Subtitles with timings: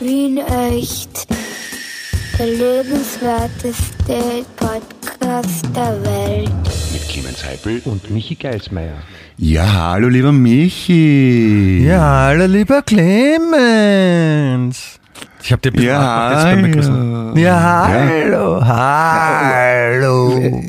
[0.00, 1.26] Wien echt.
[2.38, 6.50] Der lebenswerteste Podcast der Welt.
[6.92, 8.94] Mit Clemens Heipel und Michi Geismeier.
[9.36, 11.84] Ja, hallo lieber Michi.
[11.86, 14.18] Ja, hallo lieber Clemens.
[15.42, 17.36] Ich habe dir ein bisschen Ja, jetzt beim Begrüßen.
[17.36, 20.62] Ja, hallo, hallo.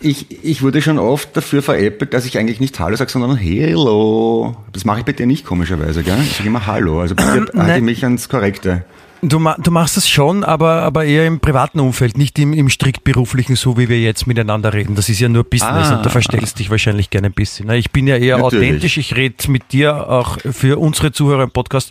[0.00, 4.56] Ich, ich wurde schon oft dafür veräppelt, dass ich eigentlich nicht Hallo sage, sondern Hello.
[4.72, 6.18] Das mache ich bei dir nicht komischerweise, gell?
[6.22, 7.00] Ich sage immer Hallo.
[7.00, 8.84] Also bei dir halte ich mich ans Korrekte.
[9.20, 12.70] Du, ma- du machst das schon, aber, aber eher im privaten Umfeld, nicht im, im
[12.70, 14.94] strikt beruflichen, so wie wir jetzt miteinander reden.
[14.94, 15.96] Das ist ja nur Business Ah.
[15.96, 17.68] und da verstellst dich wahrscheinlich gerne ein bisschen.
[17.70, 18.68] Ich bin ja eher Natürlich.
[18.68, 21.90] authentisch, ich rede mit dir auch für unsere Zuhörer im Podcast,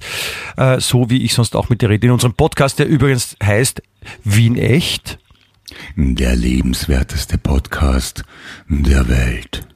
[0.55, 2.07] äh, so wie ich sonst auch mit dir rede.
[2.07, 3.81] In unserem Podcast, der übrigens heißt
[4.23, 5.19] Wien Echt.
[5.95, 8.23] Der lebenswerteste Podcast
[8.69, 9.67] der Welt.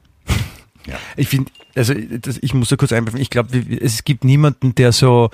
[1.15, 4.91] Ich finde, also das, ich muss da kurz einwerfen, ich glaube, es gibt niemanden, der
[4.93, 5.29] so,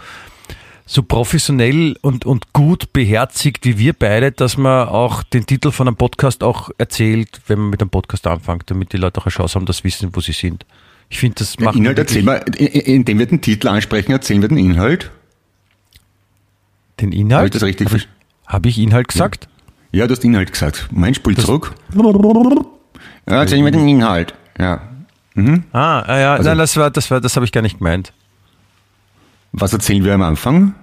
[0.85, 5.88] so professionell und, und gut beherzigt wie wir beide, dass man auch den Titel von
[5.88, 9.31] einem Podcast auch erzählt, wenn man mit einem Podcast anfängt, damit die Leute auch eine
[9.31, 10.66] Chance haben, das wissen, wo sie sind.
[11.09, 14.11] Ich finde, das macht Inhalt wirklich- erzählen wir, in- in- indem wir den Titel ansprechen,
[14.11, 15.11] erzählen wir den Inhalt.
[17.00, 17.45] den Habe Inhalt.
[17.55, 18.47] ich das richtig Habe ich, verstanden?
[18.47, 19.45] hab ich Inhalt gesagt?
[19.45, 19.52] Ja,
[20.06, 20.88] du hast Inhalt gesagt.
[20.92, 21.73] Mein Spul zurück.
[23.30, 24.34] Ja, erzählen wir den Inhalt.
[24.59, 24.81] Ja.
[25.72, 28.12] Ah, ah ja, Also- nein, das war, das war, das habe ich gar nicht gemeint.
[29.52, 30.75] Was erzählen wir am Anfang?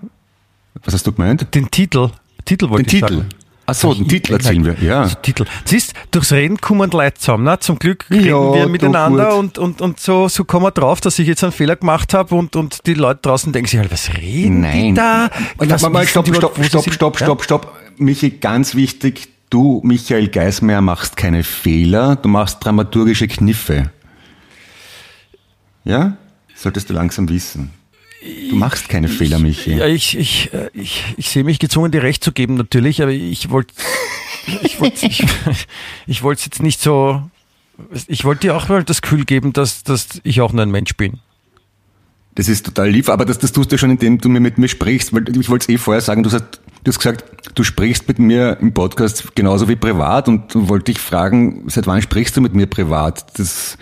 [0.85, 1.55] Was hast du gemeint?
[1.55, 2.11] Den Titel,
[2.45, 3.17] Titel wollte Den ich Titel.
[3.19, 3.29] sagen.
[3.67, 4.77] Ach so, den Titel erzählen wir.
[4.83, 5.03] Ja.
[5.03, 5.47] Also Titel.
[5.65, 7.45] Siehst, durchs Reden kommen Leute zusammen.
[7.45, 7.59] Ne?
[7.61, 11.01] Zum Glück Ja, reden wir doch miteinander und, und, und so, so kommen wir drauf,
[11.01, 13.91] dass ich jetzt einen Fehler gemacht habe und, und die Leute draußen denken sich halt,
[13.91, 14.95] was reden die Nein.
[14.95, 15.31] da?
[15.57, 17.27] Was Mal, mal, wissen stopp, die stopp, stopp, stopp, Ja?
[17.27, 17.73] stopp, stopp.
[17.98, 19.28] Michi, ganz wichtig.
[19.50, 22.17] Du, Michael Geismeier, machst keine Fehler.
[22.17, 23.91] Du machst dramaturgische Kniffe.
[25.84, 26.17] Ja?
[26.55, 27.70] Solltest du langsam wissen.
[28.51, 29.75] Du machst keine Fehler, Michi.
[29.75, 33.12] Ja, ich, ich, äh, ich, ich sehe mich gezwungen, dir recht zu geben, natürlich, aber
[33.12, 33.75] ich wollte
[34.62, 35.25] ich wollte ich,
[36.06, 37.23] ich wollte jetzt nicht so.
[38.07, 40.97] Ich wollte dir auch mal das Gefühl geben, dass, dass ich auch nur ein Mensch
[40.97, 41.18] bin.
[42.36, 44.68] Das ist total lieb, aber das, das tust du schon, indem du mir mit mir
[44.68, 47.24] sprichst, weil ich wollte es eh vorher sagen, du hast, du hast gesagt,
[47.55, 52.02] du sprichst mit mir im Podcast genauso wie privat und wollte dich fragen, seit wann
[52.02, 53.39] sprichst du mit mir privat?
[53.39, 53.78] Das,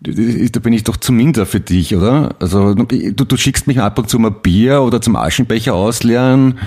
[0.00, 2.34] da bin ich doch zu minder für dich, oder?
[2.40, 6.58] Also du, du schickst mich ab und zu mal Bier oder zum Aschenbecher ausleeren,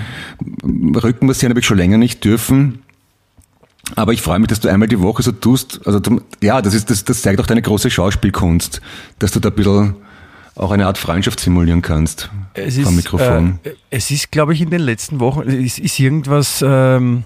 [0.62, 2.80] Rücken massieren habe ich schon länger nicht dürfen.
[3.94, 5.80] Aber ich freue mich, dass du einmal die Woche so tust.
[5.86, 6.00] Also
[6.42, 8.80] ja, das ist das, das zeigt auch deine große Schauspielkunst,
[9.20, 9.94] dass du da ein bisschen
[10.56, 13.58] auch eine Art Freundschaft simulieren kannst Es vom ist, Mikrofon.
[13.62, 17.24] Äh, es ist, glaube ich, in den letzten Wochen, es ist irgendwas ähm,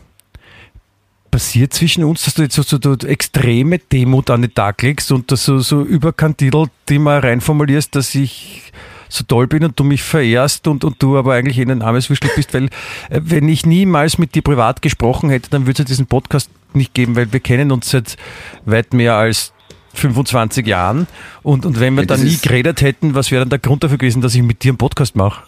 [1.31, 5.13] passiert zwischen uns, dass du jetzt so, so, so extreme Demut an den Tag legst
[5.13, 8.73] und das so, so überkantidelt immer reinformulierst, dass ich
[9.09, 12.09] so toll bin und du mich verehrst und, und du aber eigentlich in ein armes
[12.11, 12.67] Würstel bist, weil
[13.11, 16.51] äh, wenn ich niemals mit dir privat gesprochen hätte, dann würde es ja diesen Podcast
[16.75, 18.17] nicht geben, weil wir kennen uns seit
[18.65, 19.53] weit mehr als
[19.95, 21.07] 25 Jahren
[21.43, 23.99] und, und wenn wir Ja, das nie geredet hätten, was wäre dann der Grund dafür
[23.99, 25.43] gewesen, dass ich mit dir einen Podcast mache?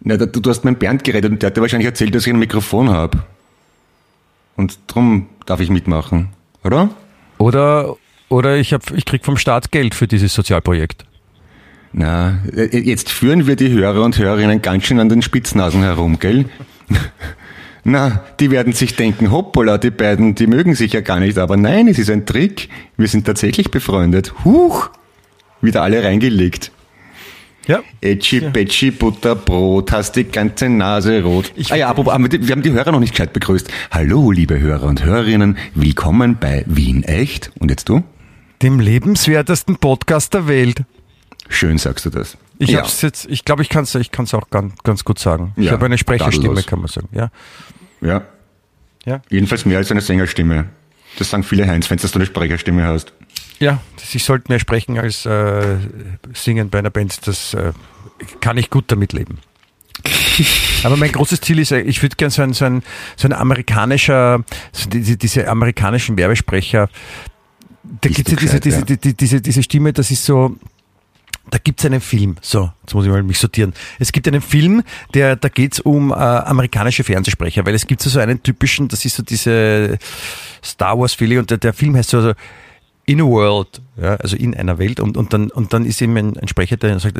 [0.00, 2.32] Na, du, du hast mit Bernd geredet und der hat dir wahrscheinlich erzählt, dass ich
[2.32, 3.24] ein Mikrofon habe.
[4.56, 6.28] Und drum darf ich mitmachen,
[6.62, 6.90] oder?
[7.38, 7.96] Oder,
[8.28, 11.04] oder ich, hab, ich krieg vom Staat Geld für dieses Sozialprojekt.
[11.92, 16.18] Na, äh, jetzt führen wir die Hörer und Hörerinnen ganz schön an den Spitznasen herum,
[16.18, 16.46] gell?
[17.84, 21.56] Na, die werden sich denken, hoppala, die beiden, die mögen sich ja gar nicht, aber
[21.58, 22.70] nein, es ist ein Trick.
[22.96, 24.32] Wir sind tatsächlich befreundet.
[24.44, 24.88] Huch!
[25.60, 26.72] Wieder alle reingelegt.
[27.66, 27.80] Ja.
[28.00, 31.52] Etschi, Petschi, Butter, Brot, hast die ganze Nase rot.
[31.56, 33.70] Ich- ah ja, apropos, aber wir haben die Hörer noch nicht gescheit begrüßt.
[33.90, 37.52] Hallo, liebe Hörer und Hörerinnen, willkommen bei Wien Echt.
[37.58, 38.02] Und jetzt du?
[38.62, 40.82] Dem lebenswertesten Podcast der Welt.
[41.48, 42.36] Schön sagst du das.
[42.58, 42.80] Ich ja.
[42.80, 45.52] hab's jetzt, ich glaube, ich kann es ich kann's auch ganz, ganz gut sagen.
[45.56, 47.08] Ich Ja, habe eine Sprecherstimme, kann man sagen.
[47.12, 47.30] Ja.
[48.00, 48.22] ja.
[49.04, 49.20] Ja.
[49.28, 50.66] Jedenfalls mehr als eine Sängerstimme.
[51.18, 53.12] Das sagen viele Heinz-Fans, dass du eine Sprecherstimme hast.
[53.60, 53.80] Ja,
[54.12, 55.76] ich sollte mehr sprechen als äh,
[56.32, 57.26] singen bei einer Band.
[57.26, 57.72] Das äh,
[58.40, 59.38] kann ich gut damit leben.
[60.84, 62.82] Aber mein großes Ziel ist, äh, ich würde gerne so ein, so ein,
[63.16, 64.42] so ein amerikanischer,
[64.72, 66.88] so diese, diese amerikanischen Werbesprecher,
[68.00, 68.84] da gibt es ja diese, diese, ja.
[68.96, 70.56] die- diese, diese Stimme, das ist so,
[71.50, 73.74] da gibt es einen Film, so, jetzt muss ich mal mich sortieren.
[73.98, 74.82] Es gibt einen Film,
[75.12, 79.04] der, da geht es um äh, amerikanische Fernsehsprecher, weil es gibt so einen typischen, das
[79.04, 79.98] ist so diese
[80.64, 82.32] Star Wars Philly und der, der Film heißt so, so
[83.06, 86.16] In a World, ja, also in einer Welt und, und, dann, und dann ist eben
[86.16, 87.18] ein, ein Sprecher, der sagt,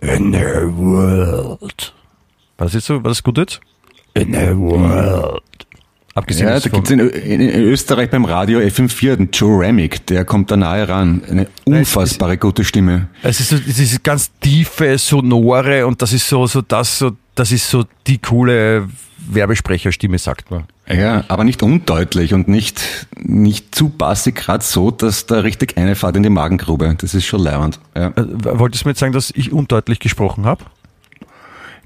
[0.00, 1.94] In a World.
[2.56, 3.60] War das jetzt so, war das gut jetzt?
[4.14, 5.42] In a World.
[6.18, 10.04] Abgesehen Ja, da vom- gibt's in, in, in Österreich beim Radio FM4 den Joe Remick,
[10.06, 11.22] der kommt da nahe ran.
[11.30, 13.06] Eine unfassbare gute Stimme.
[13.22, 17.52] Es ist so dieses ganz tiefe, sonore und das ist so, so das, so, das
[17.52, 18.88] ist so die coole
[19.30, 20.64] Werbesprecherstimme, sagt man.
[20.90, 22.82] Ja, aber nicht undeutlich und nicht,
[23.22, 26.94] nicht zu bassig, gerade so, dass da richtig eine Fahrt in die Magengrube.
[26.98, 27.78] Das ist schon leibend.
[27.94, 28.08] Ja.
[28.08, 28.12] Äh,
[28.58, 30.64] Wolltest du mir jetzt sagen, dass ich undeutlich gesprochen habe?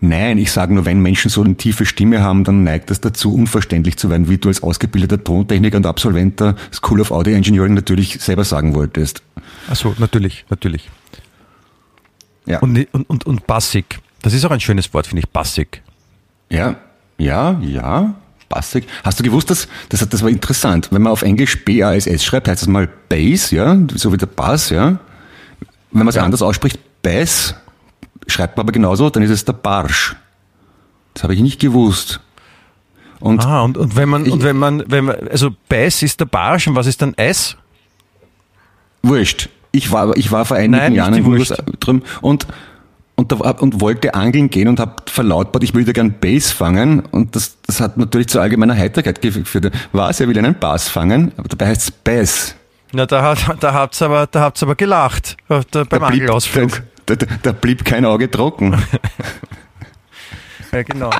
[0.04, 3.32] Nein, ich sage nur, wenn Menschen so eine tiefe Stimme haben, dann neigt das dazu,
[3.32, 7.74] unverständlich zu werden, wie du als ausgebildeter Tontechniker und Absolvent der School of Audio Engineering
[7.74, 9.22] natürlich selber sagen wolltest.
[9.70, 10.90] Ach so, natürlich, natürlich.
[12.46, 12.58] Ja.
[12.58, 14.00] Und, und, und, und bassig.
[14.22, 15.82] Das ist auch ein schönes Wort, finde ich, bassig.
[16.50, 16.74] Ja,
[17.16, 18.14] ja, ja,
[18.48, 18.88] bassig.
[19.04, 22.62] Hast du gewusst, dass, das, das war interessant, wenn man auf Englisch B-A-S-S schreibt, heißt
[22.62, 24.98] das mal Bass, ja, so wie der Bass, ja.
[25.92, 26.24] Wenn man es Ja.
[26.24, 27.54] anders ausspricht, Bass,
[28.26, 30.16] schreibt man aber genauso, dann ist es der Barsch.
[31.14, 32.20] Das habe ich nicht gewusst.
[33.20, 36.18] Und Ah, und, und wenn man, Ich- und wenn man, wenn man, also Bass ist
[36.20, 37.56] der Barsch und was ist dann Eis?
[39.02, 39.48] wurscht.
[39.72, 41.50] Ich war, ich war vor einigen Nein, Jahren in Wurst.
[41.52, 42.46] USA drüben und
[43.14, 47.36] und, da, und wollte angeln gehen und habe verlautbart, ich würde gern Bass fangen und
[47.36, 49.70] das, das hat natürlich zu allgemeiner Heiterkeit geführt.
[49.92, 52.54] Was, er will einen Bass fangen, aber dabei heißt es Bass.
[52.92, 56.22] Na, da, hat, da habt's aber, da habt's aber gelacht äh, da, beim Da blieb,
[56.22, 56.82] Angelausflug.
[57.06, 58.76] Da, da, blieb kein Auge trocken.
[60.72, 61.10] Ja, genau.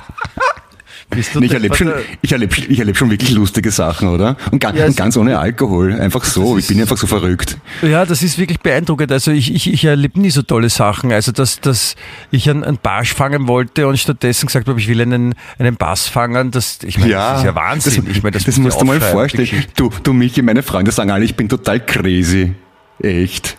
[1.12, 1.92] Du Ich erlebe schon,
[2.22, 4.36] ich erlebe, ich erlebe schon wirklich lustige Sachen, oder?
[4.50, 5.92] Und ganz, Ja, und ganz ohne Alkohol.
[6.00, 6.56] Einfach so.
[6.56, 7.58] Ich bin einfach so verrückt.
[7.82, 9.12] Ja, das ist wirklich beeindruckend.
[9.12, 11.12] Also ich, ich, ich erlebe nie so tolle Sachen.
[11.12, 11.96] Also dass, dass
[12.30, 16.08] ich einen, einen Barsch fangen wollte und stattdessen gesagt habe, ich will einen, einen Bass
[16.08, 18.04] fangen, das, ich meine, das ist ja Wahnsinn.
[18.06, 19.64] Das, ich meine, das, muss musst ja du mal vorstellen.
[19.76, 22.54] Du, du, Michi, meine Freunde sagen alle, ich bin total crazy.
[23.02, 23.58] Echt.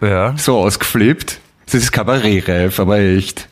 [0.00, 0.36] Ja.
[0.36, 1.40] So ausgeflippt.
[1.70, 3.46] Das ist kabarettreif, aber echt.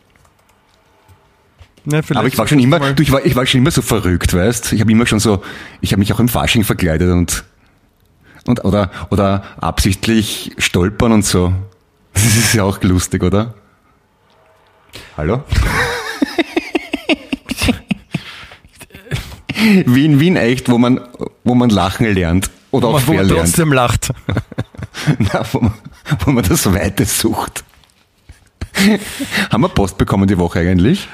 [1.86, 4.32] Vielleicht Aber ich war schon immer, du ich war, ich war schon immer so verrückt,
[4.32, 4.72] weißt?
[4.72, 5.44] Ich habe immer schon so,
[5.82, 7.44] ich habe mich auch im Fasching verkleidet und,
[8.46, 11.52] und oder, oder absichtlich stolpern und so.
[12.14, 13.52] Das ist ja auch lustig, oder?
[15.18, 15.44] Hallo?
[19.84, 21.00] Wie in Wien echt, wo man,
[21.44, 22.50] wo man lachen lernt.
[22.70, 23.48] Oder auch wo man verlernt.
[23.48, 24.14] trotzdem lacht.
[25.18, 25.74] Na, wo, man,
[26.24, 27.62] wo man das Weite sucht.
[29.50, 31.08] Haben wir Post bekommen die Woche eigentlich?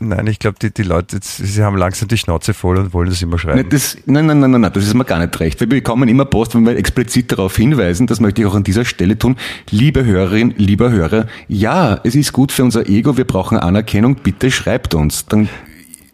[0.00, 3.20] Nein, ich glaube, die, die Leute, sie haben langsam die Schnauze voll und wollen das
[3.20, 3.58] immer schreiben.
[3.58, 5.58] Nein, das, nein, nein, nein, nein, das ist mir gar nicht recht.
[5.58, 8.84] Wir bekommen immer Post, wenn wir explizit darauf hinweisen, das möchte ich auch an dieser
[8.84, 9.36] Stelle tun.
[9.70, 14.52] Liebe Hörerin, lieber Hörer, ja, es ist gut für unser Ego, wir brauchen Anerkennung, bitte
[14.52, 15.26] schreibt uns.
[15.26, 15.48] Dann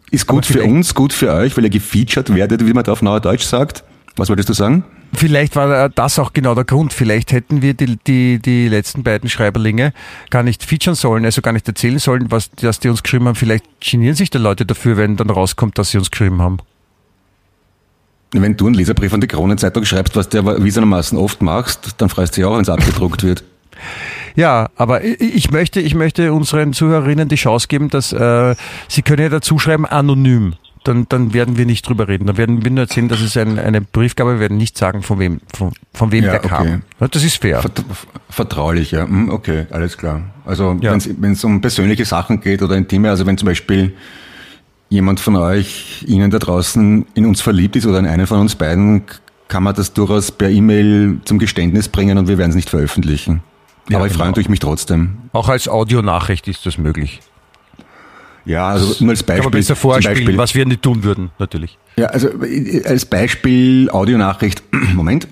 [0.09, 3.03] ist gut für uns, gut für euch, weil ihr gefeatured werdet, wie man da auf
[3.03, 3.83] neuer Deutsch sagt.
[4.15, 4.83] Was wolltest du sagen?
[5.17, 6.93] Vielleicht war das auch genau der Grund.
[6.93, 9.93] Vielleicht hätten wir die, die, die letzten beiden Schreiberlinge
[10.29, 13.35] gar nicht featuren sollen, also gar nicht erzählen sollen, was dass die uns geschrieben haben.
[13.35, 16.57] Vielleicht genieren sich die Leute dafür, wenn dann rauskommt, dass sie uns geschrieben haben.
[18.31, 22.09] Wenn du einen Leserbrief an die Kronenzeitung schreibst, was du aber wiesermaßen oft machst, dann
[22.09, 23.43] freust du dich auch, wenn es abgedruckt wird.
[24.35, 28.55] Ja, aber ich- ich möchte, ich möchte unseren Zuhörerinnen die Chance geben, dass äh,
[28.89, 30.55] sie können ja dazu schreiben anonym.
[30.85, 32.27] Dann, dann werden wir nicht drüber reden.
[32.27, 35.19] Dann werden wir nur erzählen, dass es ein, eine Briefgabe, wir werden nicht sagen, von
[35.19, 36.61] wem, von, von wem Ja, der kam.
[36.61, 36.79] okay.
[37.01, 37.59] Ja, Das ist fair.
[37.61, 37.83] Vert
[38.29, 39.03] vertraulich, ja.
[39.07, 40.21] Hm, Okay, alles klar.
[40.45, 40.95] Also Ja.
[41.17, 43.93] wenn es um persönliche Sachen geht oder intime, also wenn zum Beispiel
[44.89, 48.55] jemand von euch, Ihnen da draußen in uns verliebt ist oder in einen von uns
[48.55, 49.03] beiden,
[49.47, 53.41] kann man das durchaus per E-Mail zum Geständnis bringen und wir werden es nicht veröffentlichen.
[53.89, 54.37] Ja, Aber ich freue genau.
[54.37, 55.17] mich mich trotzdem.
[55.33, 57.21] Auch als Audionachricht ist das möglich.
[58.45, 59.43] Ja, also nur als Kann Beispiel.
[59.43, 61.77] man besser vorspielen, Beispiel was wir nicht tun würden, natürlich.
[61.97, 64.63] Ja, also äh, als Beispiel Audionachricht.
[64.93, 65.27] Moment.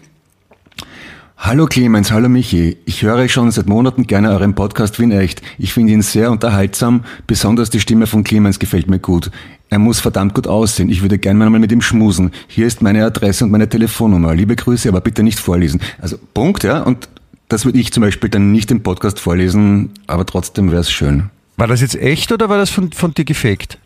[1.38, 2.78] Hallo Clemens, hallo Michi.
[2.86, 5.42] Ich höre schon seit Monaten gerne euren Podcast Wien echt.
[5.58, 7.04] Ich finde ihn sehr unterhaltsam.
[7.28, 9.30] Besonders die Stimme von Clemens gefällt mir gut.
[9.70, 10.90] Er muss verdammt gut aussehen.
[10.90, 12.32] Ich würde gerne mal mit ihm schmusen.
[12.48, 14.34] Hier ist meine Adresse und meine Telefonnummer.
[14.34, 15.82] Liebe Grüße, aber bitte nicht vorlesen.
[16.00, 16.82] Also Punkt, ja.
[16.82, 17.10] Und
[17.50, 21.30] das würde ich zum Beispiel dann nicht im Podcast vorlesen, aber trotzdem wäre es schön.
[21.58, 23.78] War das jetzt echt oder war das von, von dir gefaked?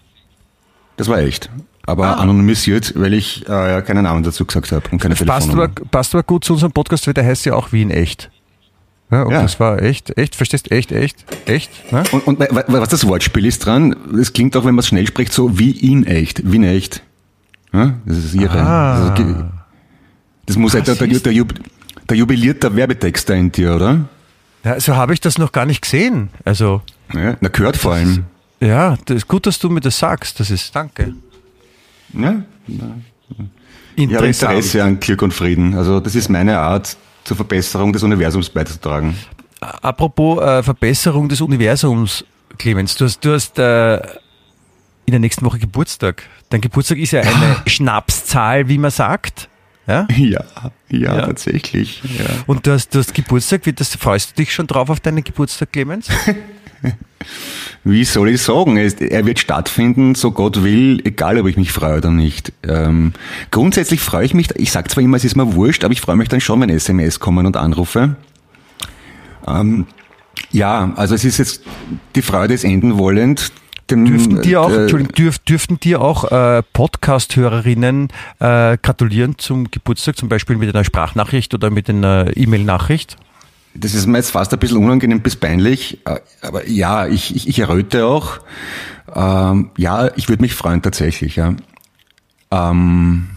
[0.97, 1.49] Das war echt.
[1.85, 2.13] Aber Ah.
[2.15, 6.13] anonymisiert, weil ich äh, keinen Namen dazu gesagt habe und keine Das passt aber, passt
[6.15, 8.29] aber gut zu unserem Podcast, weil der heißt ja auch Wien echt.
[9.09, 9.41] Ja, und Ja.
[9.41, 11.91] das war echt, echt, verstehst echt, echt, echt.
[11.93, 12.03] Ne?
[12.11, 14.87] Und, und wa- wa- was das Wortspiel ist dran, es klingt auch, wenn man es
[14.87, 17.03] schnell spricht, so wie in echt, wie in echt.
[17.71, 18.59] Ja, das ist ihre.
[18.59, 19.11] Ah.
[19.11, 19.35] Also, ge-
[20.45, 21.45] das muss Ah, halt der, der, der,
[22.09, 24.09] der jubilierte Werbetexter in dir, oder?
[24.65, 26.29] Ja, so habe ich das noch gar nicht gesehen.
[26.43, 26.81] Also,
[27.13, 28.25] Ja, na, gehört vor allem.
[28.59, 30.39] ja, das ist gut, dass du mir das sagst.
[30.39, 31.13] Das ist, danke.
[32.13, 32.41] Ja,
[34.13, 35.73] habe Interesse an Glück und Frieden.
[35.75, 39.15] Also das ist meine Art, zur Verbesserung des Universums beizutragen.
[39.59, 42.23] Apropos äh, Verbesserung des Universums,
[42.57, 43.95] Clemens, du hast, du hast, äh,
[45.05, 46.23] in der nächsten Woche Geburtstag.
[46.49, 49.49] Dein Geburtstag ist ja eine Schnapszahl, wie man sagt.
[49.87, 50.05] Ja?
[50.15, 50.43] Ja,
[50.89, 51.25] ja, Ja.
[51.25, 52.01] tatsächlich.
[52.03, 52.25] Ja.
[52.45, 55.23] Und du hast, du hast Geburtstag, wird das, freust du dich schon drauf auf deinen
[55.23, 56.07] Geburtstag, Clemens?
[57.83, 58.77] Wie soll ich sagen?
[58.77, 62.51] Er wird stattfinden, so Gott will, egal ob ich mich freue oder nicht.
[62.63, 63.13] Ähm,
[63.51, 66.17] grundsätzlich freue ich mich, ich sage zwar immer, es ist mir wurscht, aber ich freue
[66.17, 68.15] mich dann schon, wenn SMS kommen und Anrufe.
[69.47, 69.85] Ähm,
[70.51, 71.63] ja, also es ist jetzt,
[72.15, 73.51] die Freude ist enden wollend.
[73.89, 80.17] Dem, Dürften dir auch, äh, dürf, dürften dir auch äh, Podcast-Hörerinnen äh, gratulieren zum Geburtstag,
[80.17, 83.15] zum Beispiel mit einer Sprachnachricht oder mit einer E-Mail-Nachricht?
[83.79, 87.47] Das ist mir jetzt fast ein bisschen unangenehm bis peinlich, äh, aber ja, ich, ich,
[87.47, 88.39] ich erröte auch.
[89.13, 91.53] Ähm, ja, ich würde mich freuen tatsächlich, ja.
[92.51, 93.27] Ähm,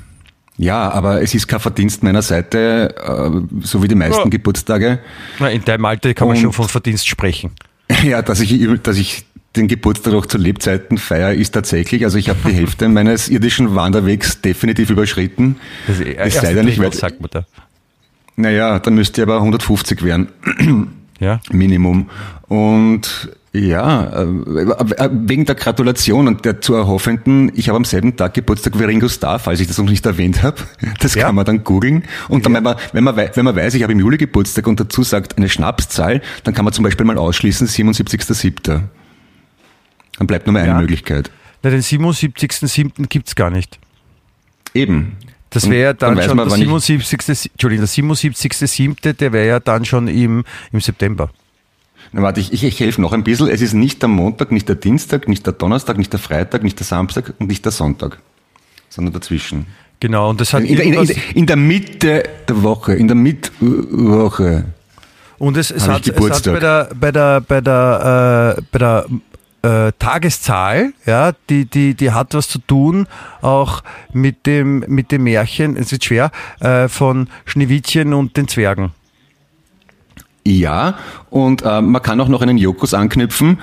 [0.57, 4.29] ja, aber es ist kein Verdienst meiner Seite, äh, so wie die meisten Ja.
[4.29, 4.99] Geburtstage.
[5.39, 7.53] Na, in deinem Alter kann man Und- schon von Verdienst sprechen.
[8.05, 9.25] Ja, dass ich, dass ich
[9.57, 13.75] den Geburtstag auch zu Lebzeiten feiere, ist tatsächlich, also ich habe die Hälfte meines irdischen
[13.75, 15.57] Wanderwegs definitiv überschritten.
[15.89, 17.45] Das ist Es sei denn, ich Drittel, werd- sagt man da.
[18.41, 20.29] Naja, dann müsste ich aber 150 werden.
[21.23, 21.39] Ja.
[21.53, 22.09] Minimum.
[22.49, 28.17] Und ja, äh, äh, wegen der Gratulation und der zu erhoffenden, ich habe am selben
[28.17, 30.57] Tag Geburtstag wie Ringo Starr, falls ich das noch nicht erwähnt habe.
[31.01, 31.27] Das Ja.
[31.27, 32.05] kann man dann googeln.
[32.31, 34.81] Und dann, wenn, man, wenn, man, wenn man weiß, ich habe im Juli Geburtstag und
[34.81, 38.81] dazu sagt eine Schnapszahl, dann kann man zum Beispiel mal ausschließen 77.7.
[40.17, 40.81] Dann bleibt nur mal eine Ja.
[40.81, 41.31] Möglichkeit.
[41.63, 43.09] Na, den 77.7.
[43.11, 43.79] gibt's gar nicht.
[44.73, 45.19] Eben.
[45.51, 47.51] Das wäre ja dann, weiß schon man, der wann ich- 77.
[47.53, 51.31] Entschuldigung, der 77.7., der wäre ja dann schon im, im September.
[52.13, 53.49] Na, warte, ich, ich, ich helfe noch ein bisschen.
[53.49, 56.79] Es ist nicht der Montag, nicht der Dienstag, nicht der Donnerstag, nicht der Freitag, nicht
[56.79, 58.19] der Samstag und nicht der Sonntag,
[58.89, 59.67] sondern dazwischen.
[60.01, 63.07] Genau, und das hat In, der- in, der- in, in der Mitte der Woche, in
[63.09, 64.65] der Mittwoche.
[65.39, 69.07] Und es, es, hat, es hat bei der, bei der, bei der, äh, bei der
[69.63, 73.07] äh, Tageszahl, ja, die, die, die hat was zu tun
[73.43, 78.93] auch mit dem, mit dem Märchen, es ist schwer, äh, von Schneewittchen und den Zwergen.
[80.47, 80.95] Ja,
[81.29, 83.59] und äh, man kann auch noch einen Jokus anknüpfen.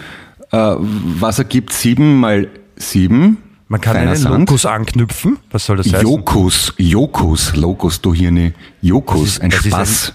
[0.52, 3.38] Äh, was ergibt sieben mal sieben?
[3.68, 4.50] Man kann Feiner einen Sand.
[4.50, 5.40] Lokus anknüpfen.
[5.52, 6.08] Was soll das heißen?
[6.08, 8.54] Jokus, Jokus, Locus, du Hirne.
[8.82, 10.14] Jokus, ist- ein was ist Spaß.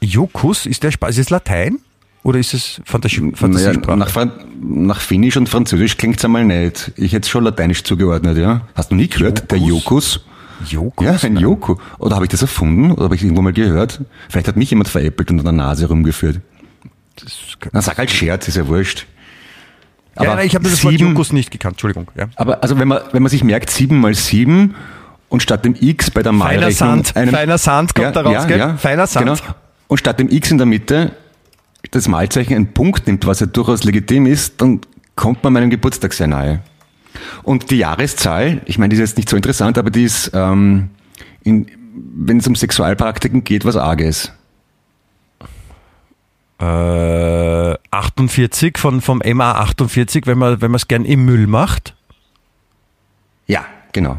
[0.00, 1.78] Jokus, ist der Spaß, ist es Latein?
[2.22, 3.96] Oder ist es Fantasie, Naja, Fantasiesprache?
[3.98, 6.92] nach, Fran nach Finnisch und Französisch klingt's einmal nicht.
[6.96, 8.62] Ich hätte schon Lateinisch zugeordnet, ja.
[8.74, 9.50] Hast du nie gehört?
[9.50, 10.20] Der Jokus?
[10.68, 11.04] Jokus?
[11.04, 11.74] Ja, ein Joku.
[11.98, 12.92] Oder habe ich das erfunden?
[12.92, 14.00] Oder habe ich irgendwo mal gehört?
[14.28, 16.40] Vielleicht hat mich jemand veräppelt und an der Nase rumgeführt.
[17.72, 19.06] Na, sag halt Scherz, ist ja wurscht.
[20.20, 22.08] ja, nein, ich habe das Wort sieben- Jokus nicht gekannt, Entschuldigung.
[22.16, 22.26] Ja.
[22.36, 24.74] Aber also wenn man, wenn man sich merkt, sieben mal sieben
[25.28, 27.04] und statt dem X bei der Feiner Malrechnung...
[27.04, 28.74] Sand, feiner Sand kommt da raus, gell?
[28.78, 29.26] Feiner Sand.
[29.42, 29.54] Genau.
[29.88, 31.12] Und statt dem X in der Mitte
[31.90, 34.80] das Malzeichen einen Punkt nimmt, was ja durchaus legitim ist, dann
[35.16, 36.62] kommt man meinem Geburtstag sehr nahe.
[37.42, 40.90] Und die Jahreszahl, ich meine, die ist jetzt nicht so interessant, aber die ist, ähm,
[41.42, 44.32] in, wenn es um Sexualpraktiken geht, was Arges.
[46.58, 51.94] Äh, 48 von, vom MA 48, wenn man, wenn es gern im Müll macht,
[53.46, 54.18] Ja, genau.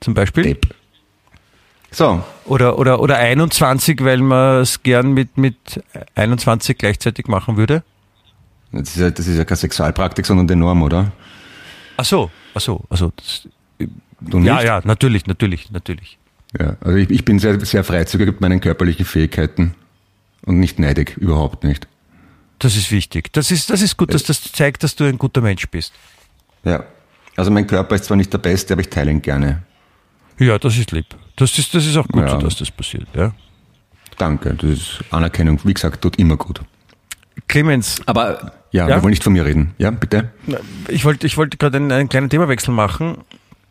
[0.00, 0.44] zum Beispiel.
[0.44, 0.74] Depp.
[1.92, 5.56] So, Oder, oder, oder 21, weil man es gern mit, mit
[6.14, 7.82] 21 gleichzeitig machen würde.
[8.72, 11.12] das ist ja, das ist ja keine Sexualpraktik, sondern die Norm, oder?
[11.98, 13.12] Ach so, ach so, ach so.
[13.14, 13.48] Das,
[14.42, 16.18] ja, ja, natürlich, natürlich, natürlich.
[16.58, 19.74] Ja, also ich, ich bin sehr, sehr freizügig mit meinen körperlichen Fähigkeiten
[20.46, 21.88] und nicht neidig, überhaupt nicht.
[22.58, 23.32] Das ist wichtig.
[23.32, 25.92] Das ist, das ist gut, dass das zeigt, dass du ein guter Mensch bist.
[26.64, 26.84] Ja,
[27.36, 29.62] also mein Körper ist zwar nicht der beste, aber ich teile ihn gerne.
[30.38, 31.06] Ja, das ist lieb.
[31.36, 32.30] Das ist, das ist auch gut, Ja.
[32.30, 33.06] so, dass das passiert.
[33.14, 33.32] Ja.
[34.18, 36.60] Danke, das ist Anerkennung, wie gesagt, tut immer gut.
[37.48, 38.96] Clemens, Aber ja, Ja?
[38.96, 39.74] wir wollen nicht von mir reden.
[39.78, 40.30] Ja, bitte?
[40.88, 43.18] ich wollte ich wollte gerade einen, einen kleinen Themawechsel machen.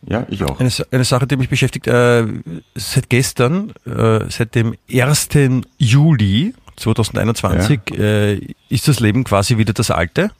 [0.07, 0.59] Ja, ich auch.
[0.59, 2.25] Eine, eine Sache, die mich beschäftigt, äh,
[2.73, 5.29] seit gestern, äh, seit dem 1.
[5.77, 8.35] Juli 2021, äh,
[8.69, 10.31] ist das Leben quasi wieder das alte.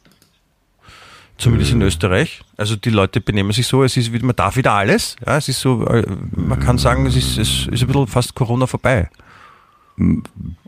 [1.42, 2.42] Zumindest in Österreich.
[2.56, 5.16] Also die Leute benehmen sich so, es ist man darf wieder alles.
[5.26, 6.06] Ja, es ist so, äh,
[6.36, 9.10] man kann sagen, es ist, es ist ein bisschen fast Corona vorbei.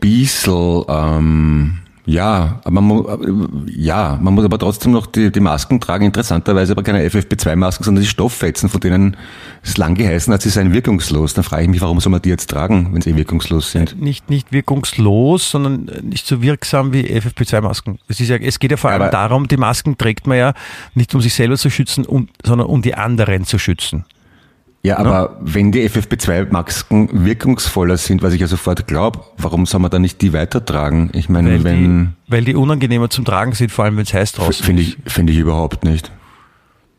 [0.00, 3.04] Bissl, ähm, ja, aber man,
[3.66, 7.84] äh, ja, man muss aber trotzdem noch die, die Masken tragen, interessanterweise aber keine FFP2-Masken,
[7.84, 9.16] sondern die Stofffetzen, von denen
[9.62, 11.34] es lang geheißen hat, sie seien wirkungslos.
[11.34, 14.00] Dann frage ich mich, warum soll man die jetzt tragen, wenn sie eh wirkungslos sind?
[14.00, 17.98] Nicht, nicht wirkungslos, sondern nicht so wirksam wie FFP2-Masken.
[18.08, 20.54] Es, ist ja, es geht ja vor allem Aber- darum, die Masken trägt man ja
[20.94, 24.04] nicht um sich selber zu schützen, um, sondern um die anderen zu schützen.
[24.84, 29.90] Ja, aber wenn die FFP2-Masken wirkungsvoller sind, was ich ja sofort glaube, warum soll man
[29.90, 31.10] dann nicht die weitertragen?
[31.14, 34.12] Ich meine, Weil, die, wenn, weil die unangenehmer zum Tragen sind, vor allem wenn es
[34.12, 34.98] heiß draußen finde ist.
[35.02, 36.12] ich, finde ich überhaupt nicht.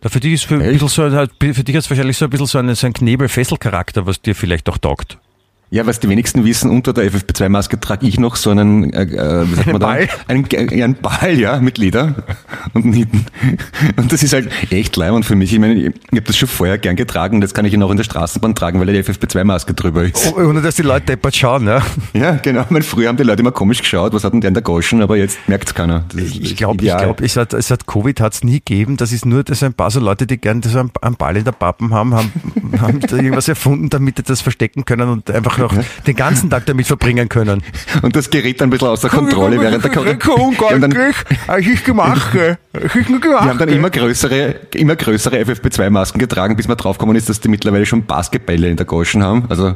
[0.02, 2.48] Da für dich ist für, ein bisschen so, für dich ist wahrscheinlich so ein bisschen
[2.48, 5.20] so ein, so ein Knebel-Fesselcharakter, was dir vielleicht auch taugt.
[5.72, 9.50] Ja, was die wenigsten wissen, unter der FFP2-Maske trage ich noch so einen, äh, äh,
[9.50, 10.08] wie sagt man Ball?
[10.08, 10.14] da?
[10.28, 12.24] Einen, äh, einen Ball, ja, mit Leder
[12.74, 13.26] und Nieten.
[13.98, 15.52] Und das ist halt echt leimend für mich.
[15.52, 17.90] Ich meine, ich, ich habe das schon vorher gern getragen, das kann ich ja noch
[17.90, 20.34] in der Straßenbahn tragen, weil da die FFP2-Maske drüber ist.
[20.36, 21.82] Oh, ohne dass die Leute deppert schauen, ja.
[22.14, 22.62] Ja, genau.
[22.62, 24.64] Ich meine, früher haben die Leute immer komisch geschaut, was hat denn der in der
[24.64, 26.06] Goschen, aber jetzt merkt's keiner.
[26.16, 28.98] Ich glaube, ich glaube, es hat, es hat Covid hat's nie gegeben.
[28.98, 31.44] Das ist nur, dass ein paar so Leute, die gerne so einen, einen Ball in
[31.44, 32.32] der Pappen haben, haben,
[32.80, 35.74] haben da irgendwas erfunden, damit sie das verstecken können und einfach noch
[36.06, 37.64] den ganzen Tag damit verbringen können.
[38.02, 40.14] Und das gerät dann ein bisschen außer Kontrolle während der Corona.
[40.14, 42.32] Die haben dann, ich ist gemacht.
[42.74, 47.30] Ich ist die haben dann immer größere, immer größere FFP2-Masken getragen, bis man draufgekommen ist,
[47.30, 49.46] dass die mittlerweile schon Basketbälle in der Goschen haben.
[49.50, 49.76] Also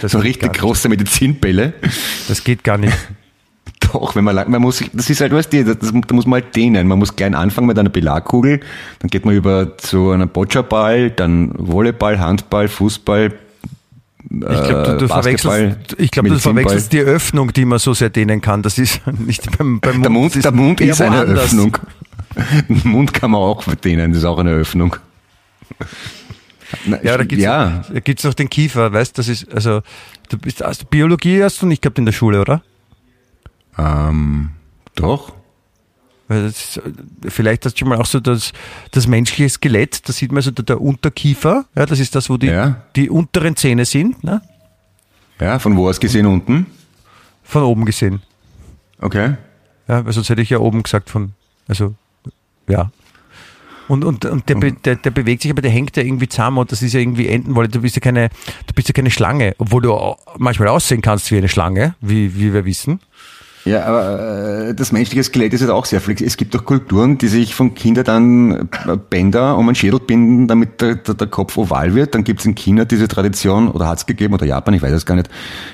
[0.00, 1.74] Das so richtig große Medizinbälle.
[2.28, 2.96] Das geht gar nicht.
[3.92, 6.26] Doch, wenn man lang, man muss, sich- das ist halt, weißt du, das, da muss
[6.26, 6.86] man halt dehnen.
[6.86, 8.60] Man muss klein anfangen mit einer Belagkugel,
[9.00, 13.32] dann geht man über zu einem Bocciaball, dann Volleyball, Handball, Fußball,
[14.28, 16.62] Ich glaube, du, du Äh, verwechselst, ich glaub, du Medizinball.
[16.62, 18.62] verwechselst die Öffnung, die man so sehr dehnen kann.
[18.62, 21.44] Das ist nicht beim, beim Der Mund, der Mund ist eine woanders.
[21.46, 21.76] Öffnung.
[22.68, 24.96] Den Mund kann man auch dehnen, das ist auch eine Öffnung.
[26.86, 29.82] Na, Ja, da gibt's, ja, da gibt's noch den Kiefer, weißt das ist, also,
[30.28, 32.62] du bist, also Biologie hast du nicht gehabt in der Schule, oder?
[33.78, 34.50] ähm,
[34.94, 35.32] doch.
[36.30, 36.80] Das äh,
[37.28, 38.52] vielleicht hast du schon mal auch so das,
[38.92, 42.36] das menschliche Skelett, da sieht man so der, der Unterkiefer, ja, das ist das, wo
[42.36, 42.82] die, Ja.
[42.94, 44.40] die unteren Zähne sind, ne?
[45.40, 46.66] Ja, von wo aus gesehen unten?
[47.42, 48.22] von oben gesehen.
[49.00, 49.34] Okay.
[49.88, 51.32] Ja, weil sonst hätte ich ja oben gesagt von,
[51.66, 51.94] also,
[52.68, 52.92] ja.
[53.88, 56.58] Und, und, und der, be, der, der bewegt sich, aber der hängt ja irgendwie zusammen
[56.58, 57.68] und das ist ja irgendwie Entenwolle.
[57.68, 58.28] Du bist ja keine,
[58.68, 62.52] du bist ja keine Schlange, obwohl du manchmal aussehen kannst wie eine Schlange, wie, wie
[62.54, 63.00] wir wissen.
[63.64, 66.28] Ja, aber äh, das menschliche Skelett ist halt auch sehr flexibel.
[66.28, 70.48] Es gibt doch Kulturen, die sich von Kindern dann äh, Bänder um den Schädel binden,
[70.48, 72.14] damit der, der, der Kopf oval wird.
[72.14, 74.92] Dann gibt es in China diese Tradition, oder hat es gegeben, oder Japan, ich weiß
[74.92, 75.28] es gar nicht,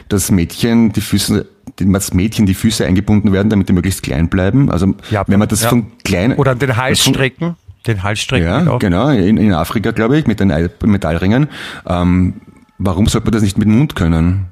[0.08, 4.70] dass Mädchen die Füße, dass Mädchen die Füße eingebunden werden, damit die möglichst klein bleiben.
[4.70, 5.68] Also Japan, wenn man das ja.
[5.68, 6.34] von klein...
[6.34, 7.56] Oder an den Hals von- strecken.
[7.86, 8.46] Den Hals strecken.
[8.46, 8.78] Ja, auch.
[8.80, 10.52] genau, in, in Afrika, glaube ich, mit den
[10.84, 11.48] Metallringen.
[11.86, 12.34] Ähm,
[12.78, 14.46] warum sollte man das nicht mit dem Mund können?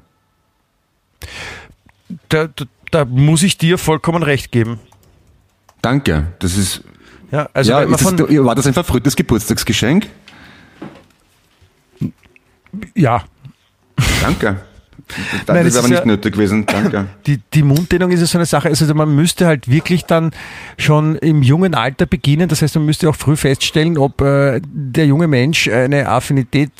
[2.29, 4.79] Da, da, da muss ich dir vollkommen recht geben.
[5.81, 6.83] Danke, das ist...
[7.31, 10.07] Ja, also ja, ist von, das, war das ein verfrühtes Geburtstagsgeschenk?
[12.95, 13.23] ja,
[14.21, 14.61] Danke.
[15.45, 16.65] Das Nein, ist aber ist nicht ja- nötig gewesen.
[16.65, 17.05] Danke.
[17.27, 20.31] die, die Munddehnung ist ja so eine Sache, also man müsste halt wirklich dann
[20.79, 25.05] schon im jungen Alter beginnen, das heißt, man müsste auch früh feststellen, ob äh, der
[25.05, 26.71] junge Mensch eine Affinität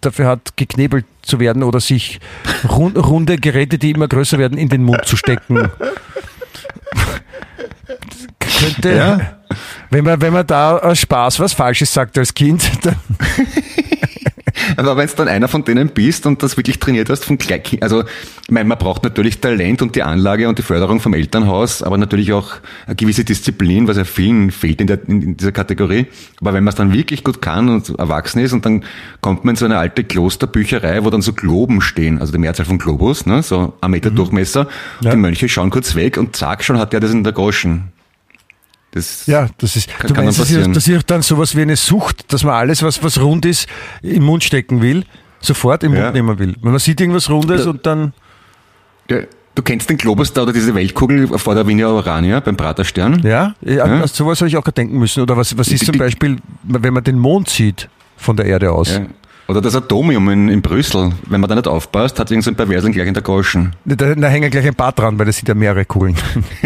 [0.00, 2.20] dafür hat, geknebelt zu werden oder sich
[2.68, 5.70] run runde Geräte, die immer größer werden, in den Mund zu stecken.
[8.38, 9.20] Könnte, Ja.
[9.90, 12.96] wenn, man, wenn man da aus Spaß was Falsches sagt als Kind, dann
[14.76, 17.78] Aber wenn es dann einer von denen bist und das wirklich trainiert hast von gleich,
[17.82, 21.82] also ich meine, man braucht natürlich Talent und die Anlage und die Förderung vom Elternhaus,
[21.82, 22.52] aber natürlich auch
[22.86, 26.06] eine gewisse Disziplin, was ja vielen fehlt in, der, in, dieser Kategorie.
[26.40, 28.84] Aber wenn man es dann wirklich gut kann und erwachsen ist und dann
[29.20, 32.66] kommt man in so eine alte Klosterbücherei, wo dann so Globen stehen, also die Mehrzahl
[32.66, 34.68] von Globus, ne, so ein Meter Durchmesser,
[35.00, 35.10] Ja.
[35.10, 37.92] die Mönche schauen kurz weg und zack, schon hat der das in der Goschen.
[38.96, 41.62] Das, Ja, das ist, Kann- du meinst, dann das ist, das ist dann sowas wie
[41.62, 43.68] eine Sucht, dass man alles, was, was rund ist,
[44.02, 45.04] im Mund stecken will,
[45.40, 46.04] sofort im Ja.
[46.04, 46.56] Mund nehmen will.
[46.62, 48.12] Wenn man sieht irgendwas Rundes und dann,
[49.10, 49.18] Ja,
[49.54, 53.20] Du kennst den Globus da oder diese Weltkugel vor der Wiener Urania beim Praterstern?
[53.24, 54.06] ja, ja, Ja.
[54.06, 55.22] sowas habe ich auch gerade denken müssen.
[55.22, 58.70] Oder was, was ist Die- zum Beispiel, wenn man den Mond sieht von der Erde
[58.72, 59.00] aus?
[59.46, 59.50] Ja.
[59.50, 61.12] Oder das Atomium in, in Brüssel.
[61.26, 63.74] Wenn man da nicht aufpasst, hat irgend so ein Perversen gleich in der Goschen.
[63.84, 66.16] Da, da hängen gleich ein paar dran, weil das sind ja mehrere Kugeln.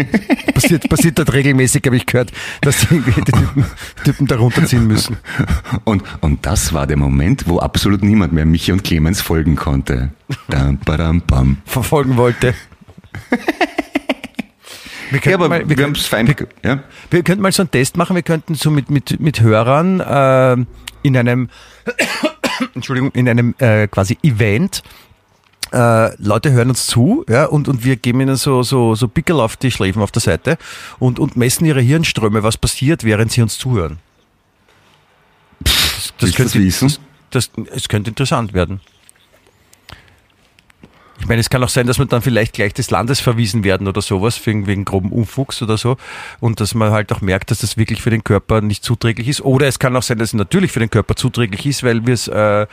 [0.53, 3.65] passiert, passiert dort regelmäßig, habe ich gehört, dass die, die Typen,
[4.03, 5.17] Typen da runterziehen müssen.
[5.83, 10.09] Und, und das war der Moment, wo absolut niemand mehr Michi und Clemens folgen konnte.
[10.49, 11.57] Dam, badam, bam.
[11.65, 12.53] Verfolgen wollte.
[15.11, 16.33] Wir Ja, könnten aber mal, wir, wir, fein.
[16.63, 16.79] Ja?
[17.09, 18.15] Wir könnten mal so einen Test machen.
[18.15, 20.65] Wir könnten so mit, mit, mit Hörern äh,
[21.03, 21.49] in einem,
[22.75, 24.83] Entschuldigung, in einem äh, quasi Event.
[25.71, 29.39] Äh, Leute hören uns zu, ja, und, und wir geben ihnen so, so, so Pickel
[29.39, 30.57] auf die Schläfen auf der Seite
[30.99, 33.99] und, und messen ihre Hirnströme, was passiert, während sie uns zuhören.
[35.63, 36.93] Das, Willst du das wissen?
[37.29, 38.81] Das, das, es könnte interessant werden.
[41.21, 43.87] Ich meine, es kann auch sein, dass man dann vielleicht gleich des Landes verwiesen werden
[43.87, 45.95] oder sowas, wegen, wegen groben Unfuchs oder so.
[46.39, 49.41] Und dass man halt auch merkt, dass das wirklich für den Körper nicht zuträglich ist.
[49.41, 52.13] Oder es kann auch sein, dass es natürlich für den Körper zuträglich ist, weil wir
[52.15, 52.65] es äh,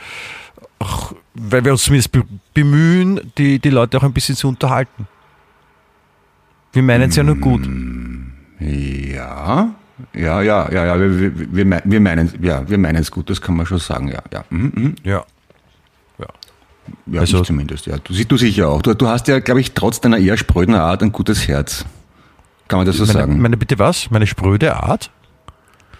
[0.79, 5.07] auch, weil wir uns zumindest be bemühen, die, die Leute auch ein bisschen zu unterhalten.
[6.73, 7.67] Wir meinen es ja nur gut.
[8.59, 9.69] Ja,
[10.13, 13.29] Ja, ja, ja, ja, wir, wir, wir, me- wir meinen, ja, wir meinen es gut,
[13.29, 14.43] das kann man schon sagen, ja, ja.
[14.49, 14.95] Mhm, mhm.
[15.03, 15.23] Ja.
[17.07, 17.97] Ja, Also- ich zumindest, ja.
[18.03, 18.81] Du, du sicher auch.
[18.81, 21.85] Du, du hast ja, glaube ich, trotz deiner eher spröden Art ein gutes Herz.
[22.67, 23.41] Kann man das so Meine, sagen?
[23.41, 24.11] meine bitte was?
[24.11, 25.11] Meine spröde Art?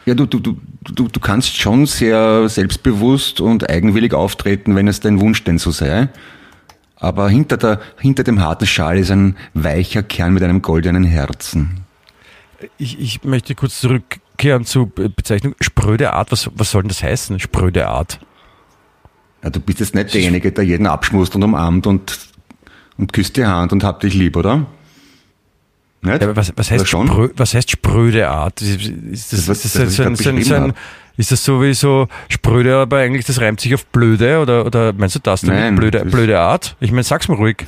[0.05, 4.99] ja, du, du, du, du, du kannst schon sehr selbstbewusst und eigenwillig auftreten, wenn es
[5.01, 6.09] dein Wunsch denn so sei.
[6.95, 11.81] Aber hinter, der, hinter dem harten Schal ist ein weicher Kern mit einem goldenen Herzen.
[12.77, 16.31] Ich, ich möchte kurz zurückkehren zur Be- Bezeichnung spröde Art.
[16.31, 17.39] Was, was soll denn das heißen?
[17.39, 18.19] Spröde Art.
[19.43, 22.19] Ja, du bist jetzt nicht derjenige, der jeden abschmust und umarmt und,
[22.97, 24.65] und küsst die Hand und habt dich lieb, oder?
[26.01, 26.21] Nicht?
[26.21, 27.07] Ja, was, was, heißt schon?
[27.07, 28.61] sprö, was heißt spröde Art?
[28.61, 30.73] Ist, das, Das, ist, das, das, so ein, so ein, so beschrieben ein,
[31.17, 34.39] ist das so wie so spröde, aber eigentlich das reimt sich auf blöde?
[34.39, 35.41] Oder, oder meinst du das?
[35.41, 35.59] damit?
[35.59, 36.77] Nein, blöde, blöde Art?
[36.79, 37.65] Ich meine, sag's mir ruhig.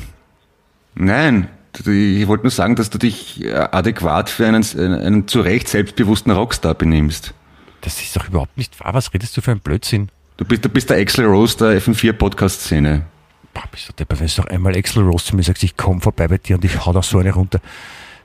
[0.96, 5.68] Nein, ich wollte nur sagen, dass du dich äh, adäquat für einen, einen zu Recht
[5.68, 7.34] selbstbewussten Rockstar benimmst.
[7.82, 8.94] Das ist doch überhaupt nicht wahr.
[8.94, 10.10] Was redest du für ein Blödsinn?
[10.42, 13.04] Du bist, du bist der Axel Rose der FM4-Podcast-Szene.
[13.54, 16.02] Boah, bist du deppert, wenn du doch einmal Axel Rose zu mir sagst, ich komme
[16.02, 17.60] vorbei bei dir und ich hau da so eine runter.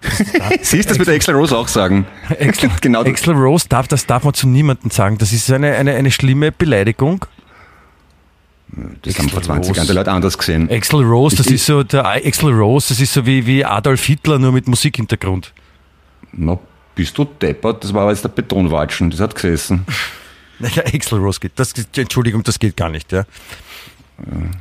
[0.62, 2.06] Siehst du, das wird der Axel Rose auch sagen.
[2.40, 3.02] Axel, genau.
[3.02, 5.18] Axel Rose darf, das darf man zu niemandem sagen.
[5.18, 7.26] Das ist eine, eine, eine schlimme Beleidigung.
[9.02, 9.76] Das haben vor Axel 20 Rose.
[9.76, 10.70] Jahren die Leute anders gesehen.
[10.70, 14.02] Axel Rose, das Ich- ist so der Axel Rose, das ist so wie, wie Adolf
[14.06, 15.52] Hitler, nur mit Musikhintergrund.
[16.32, 16.58] Na,
[16.94, 17.84] bist du deppert?
[17.84, 19.10] Das war aber jetzt der Betonwatschen.
[19.10, 19.84] Das hat gesessen.
[20.58, 21.52] Naja, Axel Rose geht.
[21.56, 23.24] Das, Entschuldigung, das geht gar nicht, ja.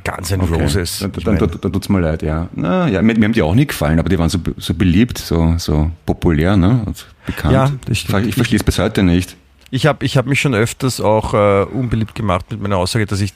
[0.04, 0.62] Ganz ein Okay.
[0.62, 0.98] Roses.
[0.98, 2.48] Da, Ich da, mein, da, da tut's mir leid, ja.
[2.54, 5.16] Na, ja, mir, mir haben die auch nicht gefallen, aber die waren so, so beliebt,
[5.16, 6.82] so, so populär, ne?
[6.84, 7.54] Und bekannt.
[7.54, 8.26] Ja, ich, stimmt.
[8.26, 9.34] ich verstehe es bis heute nicht.
[9.70, 13.20] ich habe ich hab mich schon öfters auch äh, unbeliebt gemacht mit meiner Aussage, dass
[13.22, 13.32] ich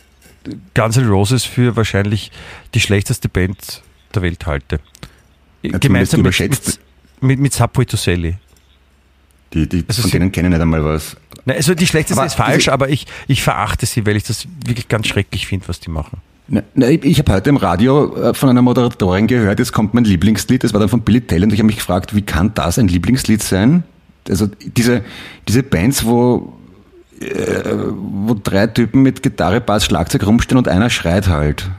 [0.74, 2.30] Guns N' Roses für wahrscheinlich
[2.74, 3.82] die schlechteste Band
[4.14, 4.80] der Welt halte.
[5.62, 6.80] zumindest Gemeinsam mit, mit,
[7.22, 8.36] mit, mit Subway to Sally.
[9.52, 11.16] Die, die, Also von denen kennen nicht einmal was.
[11.44, 14.46] Na, also die schlechteste Aber ist falsch, aber ich, ich verachte sie, weil ich das
[14.64, 16.18] wirklich ganz schrecklich finde, was die machen.
[16.48, 20.04] Ne, ne, ich habe heute im Radio äh, von einer Moderatorin gehört, jetzt kommt mein
[20.04, 22.78] Lieblingslied, das war dann von Billy Talent und ich habe mich gefragt, wie kann das
[22.78, 23.84] ein Lieblingslied sein?
[24.28, 25.04] Also diese,
[25.46, 26.52] diese Bands, wo,
[27.20, 27.62] äh,
[27.94, 31.70] wo drei Typen mit Gitarre, Bass, Schlagzeug rumstehen und einer schreit halt.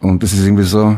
[0.00, 0.96] Und das ist irgendwie so...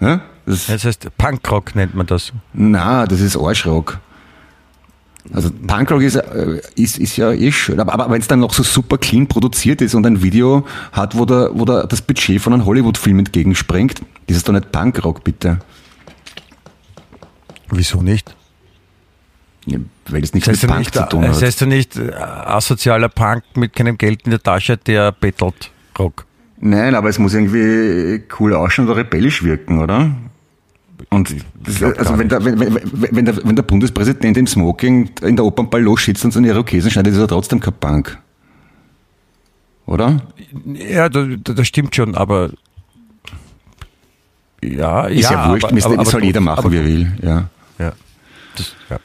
[0.00, 0.20] Ja?
[0.46, 2.32] Das, Das heißt, Punkrock nennt man das.
[2.52, 3.98] na, das ist Arschrock.
[5.32, 8.52] Also Punkrock ist, äh, ist, ist ja eh schön, aber, aber wenn es dann noch
[8.54, 12.40] so super clean produziert ist und ein Video hat, wo da, wo da das Budget
[12.40, 15.58] von einem Hollywood-Film entgegenspringt, das ist doch nicht Punkrock, bitte.
[17.70, 18.34] Wieso nicht?
[19.66, 21.42] Ja, weil das nichts Das heißt, mit ja Punk nicht, zu tun das hat.
[21.42, 26.24] heißt ja nicht äh, asozialer Punk mit keinem Geld in der Tasche, der bettelt Rock.
[26.58, 30.10] Nein, aber es muss irgendwie cool ausschauen oder rebellisch wirken, oder?
[31.08, 35.36] Und das, also wenn der, wenn, wenn, wenn, der, wenn der Bundespräsident im Smoking in
[35.36, 38.18] der Opernball losschitzt und seine Irokesen schneidet, ist er trotzdem kein Punk.
[39.86, 40.20] Oder?
[40.74, 42.50] Ja, das, das stimmt schon, aber
[44.62, 47.12] ja, Ist ja, wurscht, aber, das aber, soll aber, jeder machen, aber, wie er will.
[47.22, 47.48] Ja.
[47.78, 47.92] Ja,
[48.56, 48.98] das, ja.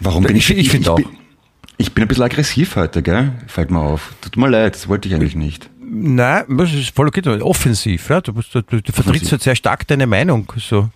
[0.00, 0.58] Warum bin Ich- ich?
[0.58, 0.96] ich finde auch.
[0.96, 1.06] bin-
[1.76, 3.32] Ich bin ein bisschen aggressiv heute, gell?
[3.46, 4.12] Fällt mir auf.
[4.20, 5.70] Tut mir leid, das wollte ich eigentlich nicht.
[5.82, 7.22] Nein, das ist voll okay.
[7.40, 8.20] Offensiv, ja.
[8.20, 10.52] Du, musst- du, du vertrittst halt sehr stark deine Meinung.
[10.58, 10.90] So.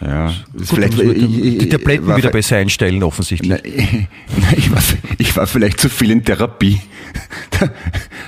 [0.00, 3.48] Ja, Gut, vielleicht, ich- die Tabletten wieder besser einstellen, offensichtlich.
[3.50, 4.08] Nein,
[4.56, 4.82] ich, war,
[5.16, 6.80] ich war vielleicht zu viel in Therapie.
[7.58, 7.70] Da,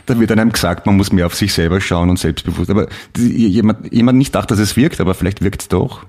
[0.07, 2.70] da wird einem gesagt, man muss mehr auf sich selber schauen und selbstbewusst.
[2.70, 6.07] Aber jemand, jemand nicht dachte, dass es wirkt, aber vielleicht wirkt es doch.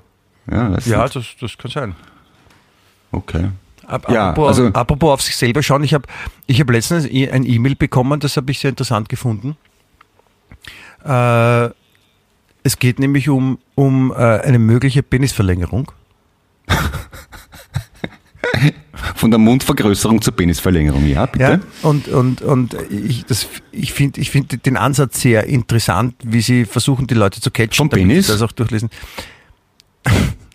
[0.50, 1.96] Ja, Ja, das, das kann sein.
[3.12, 3.50] Okay.
[3.88, 6.08] Ab, Ja, apropos, also- apropos auf sich selber schauen, ich habe
[6.46, 9.58] ich hab letztens ein E-Mail bekommen, das habe ich sehr interessant gefunden.
[11.04, 11.70] Äh,
[12.62, 15.92] es geht nämlich um, um äh, eine mögliche Penisverlängerung.
[19.16, 21.44] Von der Mundvergrößerung zur Penisverlängerung, ja, bitte.
[21.44, 26.42] Ja, und, und, und ich, das, ich finde ich find den Ansatz sehr interessant, wie
[26.42, 27.76] sie versuchen, die Leute zu catchen.
[27.78, 28.28] Vom Penis?
[28.28, 28.90] sie Das auch durchlesen.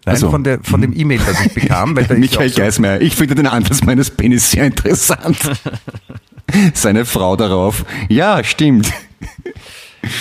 [0.07, 1.97] Nein, Also, von, der, von dem E-Mail, das ich bekam.
[1.97, 5.39] Weil da Michael so- Geismeier, ich finde den Ansatz meines Penis sehr interessant.
[6.75, 7.85] Seine Frau darauf.
[8.09, 8.93] Ja, stimmt.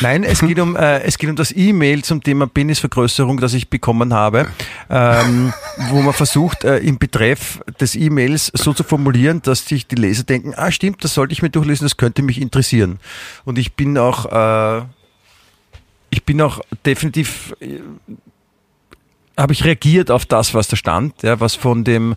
[0.02, 3.70] Nein, es geht um, äh, es geht um das E-Mail zum Thema Penisvergrößerung, das ich
[3.70, 4.48] bekommen habe,
[4.90, 5.52] ähm,
[5.90, 10.24] wo man versucht, äh, im Betreff des E-Mails so zu formulieren, dass sich die Leser
[10.24, 13.00] denken, ah stimmt, das sollte ich mir durchlesen, das könnte mich interessieren.
[13.44, 14.86] Und ich bin auch, äh,
[16.12, 17.80] ich bin auch definitiv, äh,
[19.38, 22.16] habe ich reagiert auf das, was da stand, ja, was von dem,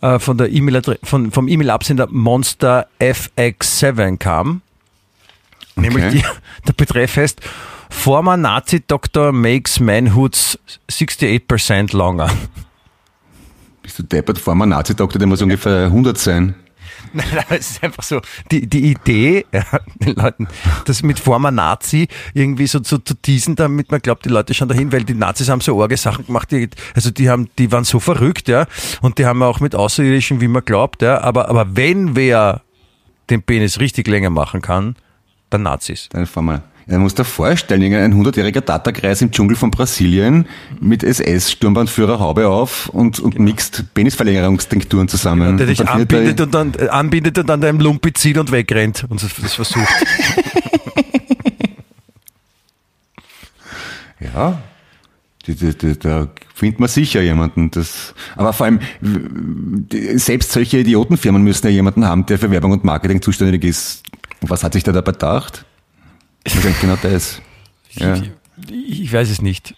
[0.00, 4.62] äh, von der E-Mail, von, vom E-Mail-Absender Monster FX7 kam.
[5.76, 6.18] Nämlich Okay.
[6.18, 6.24] die,
[6.66, 7.40] der Betreff heißt
[7.90, 10.58] Former Nazi-Doktor makes manhoods
[10.90, 12.30] 68% longer.
[13.82, 14.38] Bist du deppert?
[14.38, 16.54] Former Nazi-Doktor, der muss ungefähr 100 sein.
[17.12, 19.64] Nein, es ist einfach so, die, die Idee, ja,
[19.96, 20.48] den Leuten,
[20.84, 24.68] das mit former Nazi irgendwie so, so zu teasen, damit man glaubt, die Leute schauen
[24.68, 27.84] dahin, weil die Nazis haben so arge Sachen gemacht, die, also die haben, die waren
[27.84, 28.66] so verrückt, ja,
[29.00, 32.62] und die haben auch mit Außerirdischen, wie man glaubt, ja, aber, aber wenn wer
[33.30, 34.96] den Penis richtig länger machen kann,
[35.50, 36.08] dann Nazis.
[36.10, 40.46] Dann former er muss dir vorstellen, ein 100-jähriger Tatterkreis im Dschungel von Brasilien
[40.80, 45.58] mit SS-Sturmbandführer Haube auf und, und mixt Penisverlängerungstinkturen zusammen.
[45.58, 49.04] Der dich Und anbindet und dann, äh, anbindet und dann deinem Lumpi zieht und wegrennt
[49.08, 49.86] und das, versucht.
[54.34, 54.60] Ja,
[55.46, 57.70] da findet man sicher jemanden.
[57.70, 58.80] Das, aber vor allem,
[60.16, 64.02] selbst solche Idiotenfirmen müssen ja jemanden haben, der für Werbung und Marketing zuständig ist.
[64.42, 65.64] Und was hat sich da dabei gedacht?
[66.54, 67.40] Wahrscheinlich genau das.
[67.94, 68.14] Ja.
[68.70, 69.74] Ich, ich weiß es nicht.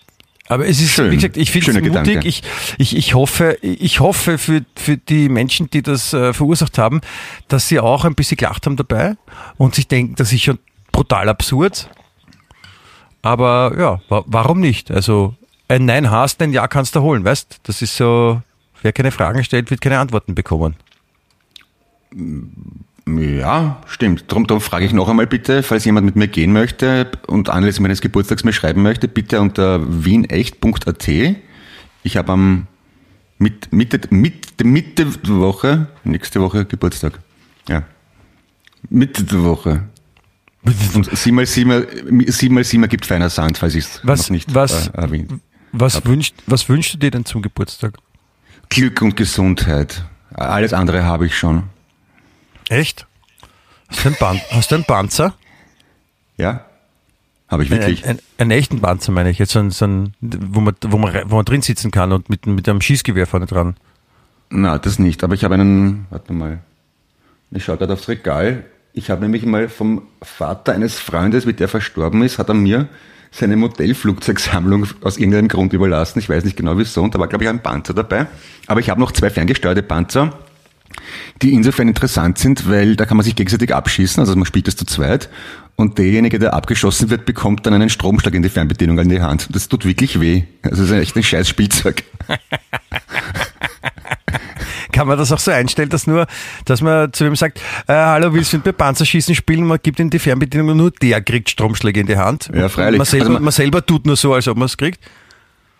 [0.51, 1.13] Aber es ist, Schön.
[1.13, 1.93] wie gesagt, ich finde es mutig.
[1.93, 2.29] Gedanke.
[2.29, 2.43] Ich,
[2.77, 7.03] ich, ich hoffe, ich hoffe für, für die Menschen, die das äh, verursacht haben,
[7.47, 9.15] dass sie auch ein bisschen gelacht haben dabei
[9.59, 10.59] und sich denken, das ist schon
[10.91, 11.89] brutal absurd.
[13.23, 14.91] Aber ja, wa warum nicht?
[14.91, 15.37] Also
[15.69, 17.61] ein Nein hast, ein Ja kannst du holen, weißt?
[17.63, 18.43] Das ist so,
[18.83, 20.75] wer keine Fragen stellt, wird keine Antworten bekommen.
[23.19, 24.25] Ja, stimmt.
[24.29, 27.81] Darum, darum frage ich noch einmal bitte, falls jemand mit mir gehen möchte und anlässlich
[27.81, 31.09] meines Geburtstags mir schreiben möchte, bitte unter wienecht.at.
[32.03, 32.67] Ich habe am
[33.39, 37.19] mit, Mitte, Mitte, Mitte der Woche, nächste Woche Geburtstag.
[37.69, 37.83] Ja.
[38.89, 39.85] Mitte der Woche.
[40.95, 41.87] Und 7 mal 7,
[42.27, 45.33] 7 mal 7 ergibt feiner Sand, falls ich es Was- noch nicht was- äh, erwähnt.
[45.73, 47.95] Was, wünscht, was wünschst du dir denn zum Geburtstag?
[48.69, 50.05] Glück und Gesundheit.
[50.35, 51.65] Alles andere habe ich schon.
[52.71, 53.05] Echt?
[53.89, 55.35] Hast du einen, Pan hast du einen Panzer?
[56.37, 56.65] Ja?
[57.49, 58.05] Habe ich wirklich.
[58.05, 60.97] Ein, ein, einen echten Panzer meine ich, jetzt so ein, so ein, wo, man, wo,
[60.97, 63.75] man, wo man drin sitzen kann und mit, mit einem Schießgewehr vorne dran.
[64.51, 65.25] Na, das nicht.
[65.25, 66.61] Aber ich habe einen, warte mal,
[67.51, 68.65] ich schaue gerade aufs Regal.
[68.93, 72.89] Ich habe nämlich mal vom Vater eines Freundes, wie der verstorben ist, hat er mir
[73.33, 76.21] seine Modellflugzeugsammlung aus irgendeinem Grund überlassen.
[76.21, 77.03] Ich weiß nicht genau wieso.
[77.03, 78.29] Und da war, glaube ich, ein Panzer dabei.
[78.69, 80.39] Aber ich habe noch zwei ferngesteuerte Panzer,
[81.43, 84.21] die insofern interessant sind, weil da kann man sich gegenseitig abschießen.
[84.21, 85.29] Also man spielt das zu zweit.
[85.77, 89.49] Und derjenige, der abgeschossen wird, bekommt dann einen Stromschlag in die Fernbedienung an die Hand.
[89.55, 90.43] Das tut wirklich weh.
[90.63, 92.05] Also das ist echt ein scheiß Spielzeug.
[94.93, 96.27] Kann man das auch so einstellen, dass nur,
[96.65, 99.65] dass man zu ihm sagt, äh, hallo, willst du mit mir Panzerschießen spielen?
[99.65, 102.51] Man gibt ihm die Fernbedienung und nur der kriegt Stromschläge in die Hand.
[102.55, 102.99] Ja, freilich.
[102.99, 105.01] Man selber, Also man- man selber tut nur so, als ob man es kriegt.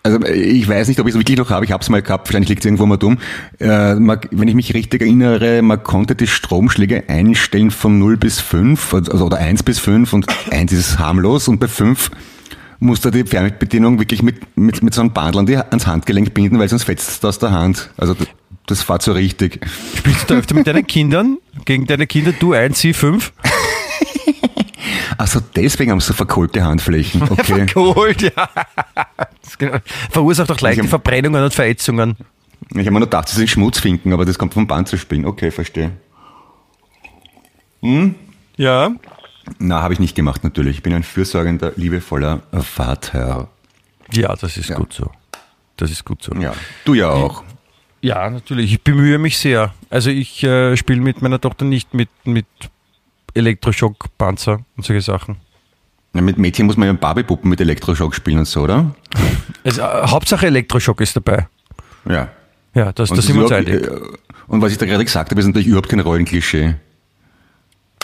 [0.03, 1.63] Also ich weiß nicht, ob ich es wirklich noch habe.
[1.65, 2.27] Ich habe es mal gehabt.
[2.27, 3.19] Wahrscheinlich liegt es irgendwo mal dumm.
[3.59, 8.39] Äh, man, wenn ich mich richtig erinnere, man konnte die Stromschläge einstellen von 0 bis
[8.39, 12.09] 5, also oder 1 bis 5 und 1 ist harmlos und bei 5
[12.79, 16.57] musste die Fernbedienung wirklich mit, mit, mit so einem Bandel an die, ans Handgelenk binden,
[16.57, 17.91] weil sonst fetzt es aus der Hand.
[17.95, 18.15] Also
[18.65, 19.59] das, fährt so richtig.
[19.95, 21.37] Spielst du da öfter mit deinen Kindern?
[21.65, 23.33] Gegen deine Kinder, du eins, sie fünf?
[25.17, 27.21] Also deswegen haben sie so verkohlte Handflächen.
[27.29, 27.65] Okay.
[27.67, 28.49] Verkohlt, ja.
[29.41, 29.77] Das genau-
[30.09, 32.15] Verursacht auch leichte Verbrennungen und Verätzungen.
[32.71, 35.25] Ich habe mir nur gedacht, sie sind Schmutzfinken, aber das kommt vom Panzerspielen.
[35.25, 35.91] Okay, verstehe.
[38.57, 38.91] Ja.
[39.59, 40.77] Na, habe ich nicht gemacht natürlich.
[40.77, 43.47] Ich bin ein fürsorgender, liebevoller Vater.
[44.13, 44.75] Ja, das ist Ja.
[44.77, 45.09] gut so.
[45.77, 46.33] Das ist gut so.
[46.35, 46.53] Ja,
[46.85, 47.43] du ja auch.
[48.01, 48.73] Ja, natürlich.
[48.73, 49.73] Ich bemühe mich sehr.
[49.89, 52.45] Also ich äh, spiele mit meiner Tochter nicht mit, mit
[53.33, 55.37] Elektroschock, Panzer und solche Sachen.
[56.13, 58.93] Ja, mit Mädchen muss man ja Barbie-Puppen mit Elektroschock spielen und so, oder?
[59.63, 61.47] Also, äh, Hauptsache Elektroschock ist dabei.
[62.07, 62.29] Ja.
[62.73, 63.81] Ja, das, Und, das sind wir uns einig.
[63.83, 63.89] äh,
[64.47, 66.75] und was ich da gerade gesagt habe, ist natürlich überhaupt kein Rollenklischee.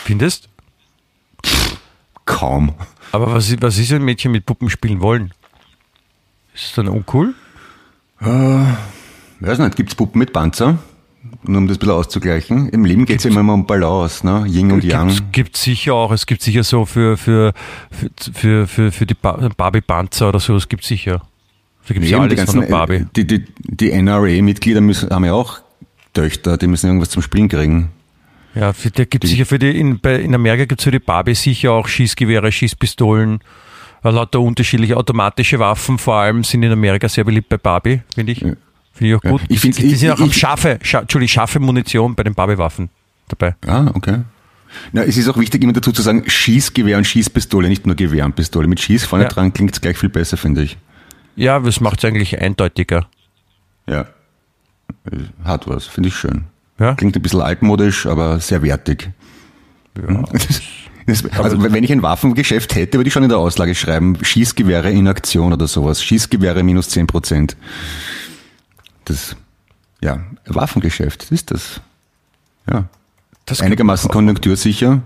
[0.02, 0.48] Findest?
[2.24, 2.74] Kaum.
[3.12, 5.32] Aber was, ist- was ist, wenn Mädchen mit Puppen spielen wollen?
[6.54, 7.34] Ist es dann uncool?
[8.20, 10.78] Weiß nicht, gibt's Puppen mit Panzer?
[11.44, 12.68] Nur um das ein bisschen auszugleichen.
[12.70, 14.44] Im Leben geht's ja immer um Balance, ne?
[14.48, 15.08] Yin und Yang.
[15.08, 16.10] Gibt, gibt sicher auch.
[16.10, 17.52] Es gibt sicher so für, für,
[18.34, 21.22] für, für, für, die Ba- Barbie-Panzer oder so, es gibt sicher.
[21.86, 22.94] Da gibt es ja alles von der Barbie.
[22.96, 25.60] äh, die, die, die NRA-Mitglieder müssen, haben ja auch
[26.12, 27.90] Töchter, die müssen irgendwas zum Spielen kriegen.
[28.54, 30.98] Ja, für, der gibt sicher für die, in, bei, in Amerika gibt es für die
[30.98, 33.40] Barbie sicher auch Schießgewehre, Schießpistolen,
[34.02, 38.32] äh, lauter unterschiedliche automatische Waffen, vor allem sind in Amerika sehr beliebt bei Barbie, finde
[38.32, 38.44] ich.
[38.98, 39.30] Finde ich auch Ja.
[39.30, 39.42] gut.
[39.48, 42.34] Ich find's- die, die sind ich- auch am ich- scharfe, scha, scharfe Munition bei den
[42.34, 42.90] Barbie-Waffen
[43.28, 43.54] dabei.
[43.66, 44.20] Ah, okay.
[44.92, 48.24] Na, es ist auch wichtig, immer dazu zu sagen, Schießgewehr und Schießpistole, nicht nur Gewehr
[48.26, 48.68] und Pistole.
[48.68, 49.30] Mit Schieß vorne Ja.
[49.30, 50.76] dran klingt's gleich viel besser, finde ich.
[51.36, 53.06] Ja, das macht es eigentlich eindeutiger.
[53.86, 54.06] Ja.
[55.44, 56.44] Hat was, finde ich schön.
[56.78, 56.94] Ja?
[56.94, 59.10] Klingt ein bisschen altmodisch, aber sehr wertig.
[59.96, 60.24] Ja.
[61.08, 64.90] Das, also wenn ich ein Waffengeschäft hätte, würde ich schon in der Auslage schreiben, Schießgewehre
[64.90, 66.04] in Aktion oder sowas.
[66.04, 67.56] Schießgewehre minus 10 Prozent.
[69.08, 69.36] Das,
[70.00, 71.80] ja, Waffengeschäft, das ist das.
[72.70, 72.84] Ja.
[73.46, 75.00] Das Einigermaßen konjunktursicher.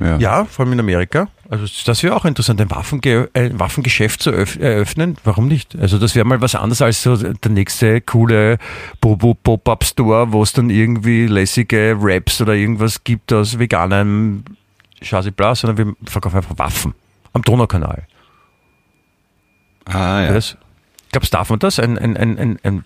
[0.00, 0.16] Ja.
[0.18, 1.28] ja, vor allem in Amerika.
[1.50, 5.16] Also das wäre auch interessant, ein, Waffenge ein Waffengeschäft zu eröffnen.
[5.24, 5.76] Warum nicht?
[5.76, 8.58] Also das wäre mal was anderes als so der nächste coole
[9.00, 14.44] Pop-Up-Store, wo es dann irgendwie lässige Raps oder irgendwas gibt aus veganem
[15.02, 16.94] Chassis Blas, sondern wir verkaufen einfach Waffen
[17.32, 18.06] am Donaukanal.
[19.84, 20.32] Ah ja.
[20.32, 20.56] Das,
[21.18, 21.80] glaubst darf man das?
[21.80, 22.84] Ein, ein, ein, ein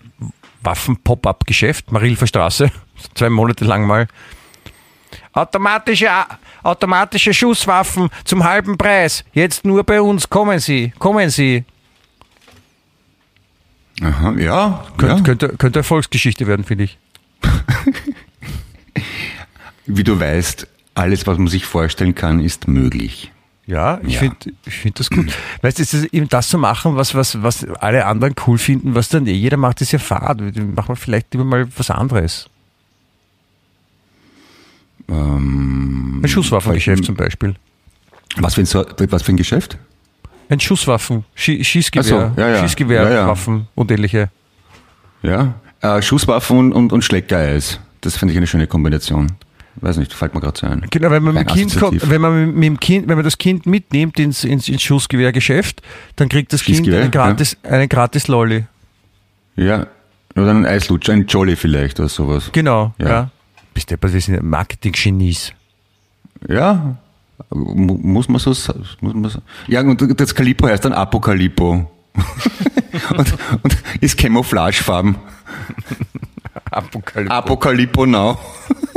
[0.62, 2.71] Waffen-Pop-Up-Geschäft, Marilfer Straße,
[3.14, 4.09] zwei Monate lang mal.
[5.35, 6.09] Automatische,
[6.62, 9.25] automatische Schusswaffen zum halben Preis.
[9.33, 10.31] Jetzt nur bei uns.
[10.31, 11.64] Kommen Sie, kommen Sie.
[14.03, 14.87] Aha, ja.
[14.97, 15.25] Könnt, ja.
[15.25, 16.99] Könnte, könnte Erfolgsgeschichte werden, finde ich.
[19.87, 23.31] Wie du weißt, alles, was man sich vorstellen kann, ist möglich.
[23.66, 24.20] Ja, ich ja.
[24.20, 25.33] finde ich find das gut.
[25.62, 29.27] Weißt du, eben das zu machen, was, was, was alle anderen cool finden, was dann
[29.27, 30.40] eh jeder macht, ist ja Fahrt.
[30.40, 32.48] Machen wir vielleicht lieber mal was anderes.
[35.09, 37.55] Ähm, ein Schusswaffengeschäft zum Beispiel.
[38.37, 39.79] Was für ein, was für ein Geschäft?
[40.48, 42.05] Ein Schusswaffen, Schie Schießgewehr,
[42.37, 42.61] so, ja, ja.
[42.61, 44.29] Schießgewehrwaffen ja, und ähnliche.
[45.22, 47.81] Ja, äh, Schusswaffen und, und, und Schleckereis.
[48.01, 49.33] Das finde ich eine schöne Kombination.
[49.77, 50.87] Weiß nicht, fällt mir gerade so ein.
[50.91, 53.65] Genau, wenn man, mit kind kommt, wenn man mit dem Kind, wenn man das Kind
[53.65, 55.81] mitnimmt ins, ins, ins Schussgewehrgeschäft,
[56.17, 57.71] dann kriegt das Kind einen gratis, ja.
[57.71, 58.65] einen gratis Lolli.
[59.57, 59.87] Ja,
[60.37, 62.51] oder einen Eislutscher, ein Jolly vielleicht oder sowas.
[62.53, 63.09] Genau, ja.
[63.09, 63.31] ja.
[63.73, 65.53] Bist du, wir sind Marketing-Genies.
[66.49, 66.97] Ja,
[67.51, 68.55] muss man so,
[69.01, 69.41] man so.
[69.69, 71.91] Ja, und das Calippo heißt dann Apocalyppo.
[73.17, 75.17] und, und ist Camouflagefarben.
[76.71, 77.35] Apocalyppo.
[77.35, 78.39] Apocalyppo now.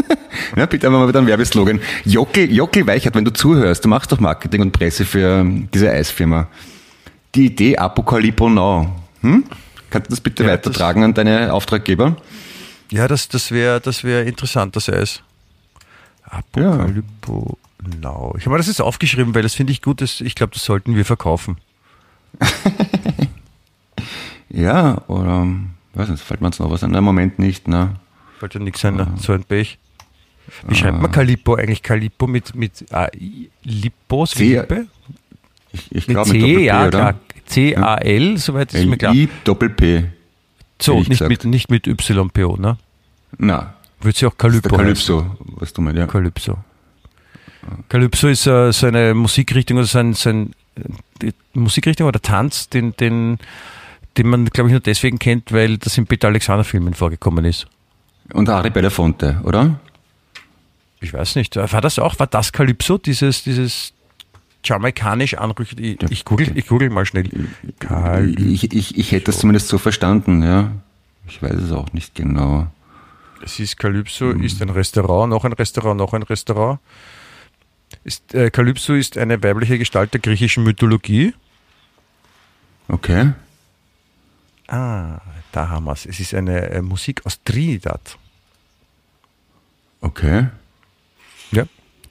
[0.56, 1.80] ja, bitte einmal wieder ein Werbeslogan.
[2.04, 6.48] Jockel, Jockel Weichert, wenn du zuhörst, du machst doch Marketing und Presse für diese Eisfirma.
[7.34, 8.90] Die Idee Apocalyppo now.
[9.22, 9.44] Hm?
[9.90, 12.16] Kannst du das bitte ja, weitertragen das an deine Auftraggeber?
[12.92, 15.22] Ja, das, das wäre das wär interessant, das Eis.
[16.24, 17.90] Apocalyppo ja.
[18.02, 18.36] now.
[18.38, 20.02] Ich habe mir das jetzt aufgeschrieben, weil das finde ich gut.
[20.02, 21.58] Das, ich glaube, das sollten wir verkaufen.
[24.50, 25.48] ja, oder
[25.94, 26.94] weiß nicht, fällt mir jetzt noch was an.
[26.94, 27.96] Im Moment nicht, ne?
[28.40, 29.78] Fällt ja nichts ein, uh, so ein Pech.
[30.68, 31.84] Wie schreibt man Calippo eigentlich?
[31.84, 33.08] Calippo mit, mit äh,
[33.64, 34.32] Lippos?
[34.32, 34.62] C,
[35.72, 37.16] ich, ich glaube mit C, ja, klar.
[37.46, 39.14] C-A-L, soweit ist mir klar.
[39.14, 40.06] I Doppel-P.
[40.82, 42.78] So, nicht mit, nicht mit YPO, ne?
[43.38, 43.76] Na.
[44.02, 46.08] Wird sie auch Calypso Calypso, was du meinst, ja.
[46.08, 46.58] Calypso.
[47.90, 50.52] Calypso ist äh, so eine Musikrichtung, also sein, sein
[51.22, 53.38] die Musikrichtung oder Tanz, den, den,
[54.18, 57.68] den man, glaube ich, nur deswegen kennt, weil das in Peter Alexander Filmen vorgekommen ist.
[58.34, 59.80] Und Ari Belafonte, oder?
[61.02, 61.56] Ich weiß nicht.
[61.56, 63.94] War das auch, war das Calypso, dieses, dieses
[64.64, 65.80] jamaikanisch anrüchtet?
[65.80, 67.30] Ich, ich, google, ich google mal schnell.
[68.38, 70.72] Ich, ich, ich hätte das zumindest so verstanden, ja.
[71.28, 72.68] Ich weiß es auch nicht genau.
[73.44, 74.44] Es ist Calypso, hm.
[74.44, 76.80] ist ein Restaurant, noch ein Restaurant, noch ein Restaurant.
[78.04, 81.34] Ist, äh, Calypso ist eine weibliche Gestalt der griechischen Mythologie.
[82.88, 83.34] Okay.
[84.68, 85.20] Ah,
[85.52, 86.06] da haben wir es.
[86.06, 88.18] Es ist eine äh, Musik aus Trinidad.
[90.02, 90.48] Okay.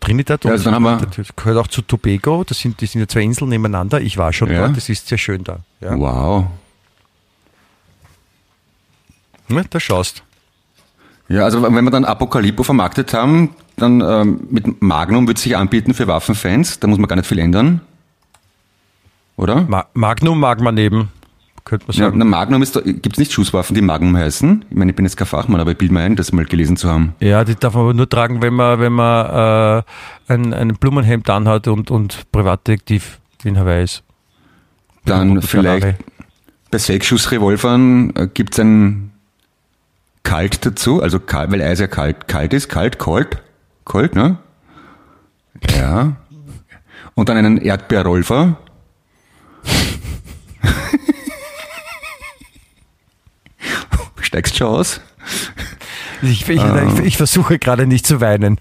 [0.04, 2.44] Trinidad ja, also gehört auch zu Tobago.
[2.44, 4.00] Das sind, das sind ja zwei Inseln nebeneinander.
[4.00, 4.66] Ich war schon ja.
[4.66, 4.76] dort.
[4.76, 5.60] Das ist sehr schön da.
[5.80, 5.98] Ja.
[5.98, 6.46] Wow.
[9.48, 10.22] Ja, da schaust.
[11.28, 15.94] Ja, also wenn wir dann Apocalypto vermarktet haben, dann ähm, mit Magnum wird sich anbieten
[15.94, 16.80] für Waffenfans.
[16.80, 17.80] Da muss man gar nicht viel ändern.
[19.36, 19.62] Oder?
[19.62, 21.10] Ma Magnum mag man neben
[21.64, 22.18] könnte man sagen.
[22.18, 24.64] Ja, Magnum ist, gibt es nicht Schusswaffen, die Magnum heißen?
[24.70, 26.76] Ich meine, ich bin jetzt kein Fachmann, aber ich bilde mir ein, das mal gelesen
[26.76, 27.14] zu haben.
[27.20, 29.80] Ja, die darf man aber nur tragen, wenn man, wenn man
[30.28, 34.02] äh, ein, ein Blumenhemd anhat und, und Privatdetektiv in Hawaii ist.
[35.04, 35.98] Dann vielleicht
[36.70, 39.12] bei Sechsschussrevolvern äh, gibt es ein
[40.24, 43.42] Kalt dazu, also kalt, weil Eis ja kalt, kalt ist, kalt, kalt,
[43.84, 44.38] kalt, ne?
[45.70, 46.16] Ja.
[47.14, 48.56] Und dann einen Erdbeerrolfer.
[54.34, 55.00] Steigst schon aus?
[56.20, 56.98] Ich, ich, uh.
[56.98, 58.60] ich, ich versuche gerade nicht zu weinen.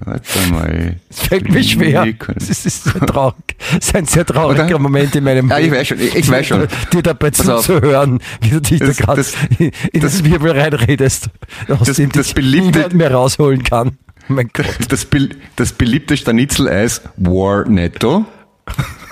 [0.00, 0.96] Warte mal.
[1.10, 2.06] Es fällt mir schwer.
[2.34, 3.56] Es ist, ist sehr traurig.
[3.78, 4.78] Es ist ein sehr trauriger Oder?
[4.78, 6.00] Moment in meinem ja, ich weiß schon.
[6.00, 6.66] Ich weiß schon.
[6.94, 9.26] Dir dabei zuzuhören, wie du dich das, da gerade
[9.58, 11.28] in, das, das Wirbel reinredest,
[11.68, 13.98] aus das, dem das beliebte, niemand mehr rausholen kann.
[14.28, 14.64] Mein Gott.
[14.88, 15.06] Das,
[15.56, 18.24] das beliebte Stanitzeleis War Netto.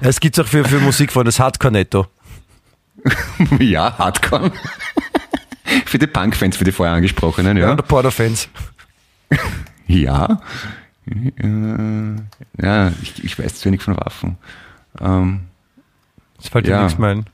[0.00, 2.06] Es gibt auch für, für Musik von das Hardcore Netto.
[3.58, 4.52] ja, Hardcore.
[5.86, 7.72] für die Punk-Fans, für die vorher angesprochenen, Ja, ja.
[7.72, 8.48] oder Porter-Fans.
[9.90, 10.40] Ja.
[11.06, 12.16] Äh,
[12.60, 14.36] Ja, ich, ich weiß zu wenig von Waffen.
[15.00, 15.40] Ähm,
[16.36, 16.82] Das fällt dir Ja.
[16.84, 17.26] nichts mehr ein.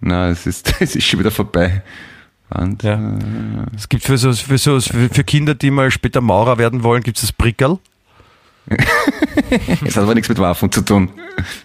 [0.00, 1.82] na, es ist, es ist schon wieder vorbei.
[2.50, 2.82] Wand.
[2.82, 2.98] Ja.
[3.76, 7.02] Es gibt für, so, für, so, für für Kinder, die mal später Maurer werden wollen,
[7.02, 7.78] gibt es das Prickerl.
[9.84, 11.10] Es hat aber nichts mit Waffen zu tun.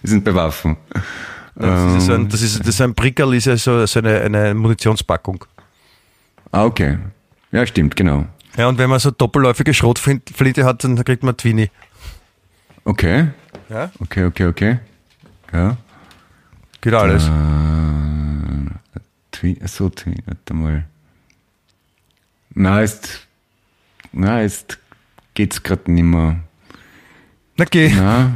[0.01, 0.77] Wir sind bei Waffen.
[1.55, 2.15] Das ist Ähm.
[2.15, 5.45] ein, das ist, das ist ein Prickerl, ist ja so, so eine, eine Munitionspackung.
[6.51, 6.97] Ah, okay.
[7.51, 8.25] Ja, stimmt, genau.
[8.57, 11.69] Ja, und wenn man so doppelläufige Schrotflinte hat, dann kriegt man Twini.
[12.85, 13.27] Okay.
[13.69, 13.91] Ja?
[13.99, 14.79] Okay, okay, okay.
[15.51, 15.77] Ja.
[16.81, 17.25] Geht alles.
[17.25, 17.29] Äh,
[19.31, 20.85] Twi achso, Twi warte mal.
[22.53, 23.27] Na, ist,
[24.11, 24.77] na, ist,
[25.33, 26.37] geht's gerade nimmer.
[27.57, 27.91] Na geh.
[27.95, 28.35] Na.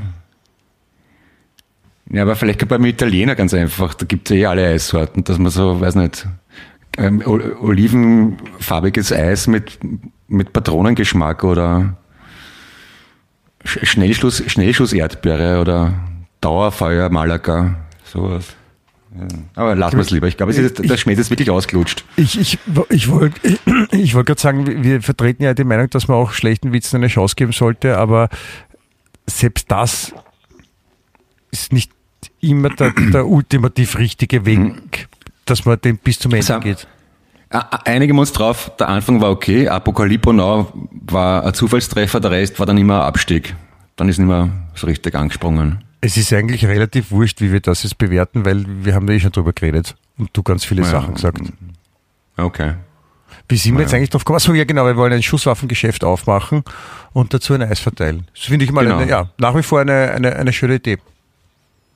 [2.09, 3.93] Ja, aber vielleicht beim Italiener ganz einfach.
[3.93, 6.25] Da gibt's ja eh alle Eissorten, dass man so, weiß nicht,
[6.97, 9.77] ähm, ol- olivenfarbiges Eis mit,
[10.27, 11.97] mit Patronengeschmack oder
[13.65, 15.93] Sch- Schnellschuss, Schnellschuss Erdbeere oder
[16.41, 18.45] Dauerfeuer Malaga, sowas.
[19.55, 20.27] Aber lassen wir es lieber.
[20.27, 22.03] Ich glaube, der Schmäh ist wirklich ausgelutscht.
[22.17, 23.57] Ich, ich, ich wollte
[23.91, 27.07] ich wollt gerade sagen, wir vertreten ja die Meinung, dass man auch schlechten Witzen eine
[27.07, 28.29] Chance geben sollte, aber
[29.25, 30.13] selbst das
[31.51, 31.91] ist nicht
[32.41, 35.07] immer der, der ultimativ richtige Weg,
[35.45, 36.87] dass man den bis zum Ende geht.
[37.85, 42.59] Einigen wir uns drauf, der Anfang war okay, Apokalypse Now war ein Zufallstreffer, der Rest
[42.59, 43.55] war dann immer ein Abstieg.
[43.95, 45.83] Dann ist nicht mehr so richtig angesprungen.
[46.01, 49.19] Es ist eigentlich relativ wurscht, wie wir das jetzt bewerten, weil wir haben da eh
[49.19, 50.89] schon drüber geredet und du ganz viele Ja.
[50.89, 51.41] Sachen gesagt.
[52.35, 52.73] Okay.
[53.49, 53.97] Wie sind wir jetzt Ja.
[53.97, 54.37] eigentlich drauf gekommen?
[54.37, 56.63] Achso, ja genau, wir wollen ein Schusswaffengeschäft aufmachen
[57.13, 58.27] und dazu ein Eis verteilen.
[58.35, 58.97] Das finde ich mal Genau.
[58.97, 60.97] eine, ja, nach wie vor eine, eine, eine schöne Idee.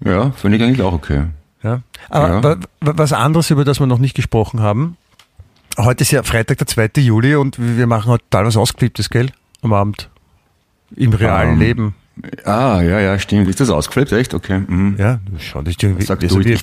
[0.04, 1.26] Ja, finde ich eigentlich auch okay.
[1.64, 1.82] Ja.
[2.10, 2.44] Aber Ja.
[2.44, 4.98] wa- wa- was anderes, über das wir noch nicht gesprochen haben.
[5.78, 7.02] Heute ist ja Freitag, der 2.
[7.02, 9.30] Juli und wir machen heute was Ausgeflipptes, gell?
[9.62, 10.10] Am Abend.
[10.96, 11.96] Im realen Ähm, Leben.
[12.44, 13.48] Ah, ja, ja, stimmt.
[13.48, 14.12] Ist das ausgeflippt?
[14.12, 14.34] Echt?
[14.34, 14.60] Okay.
[14.68, 14.96] Mhm.
[14.98, 16.60] Ja, schau, das ist irgendwie, Sag also du, wir,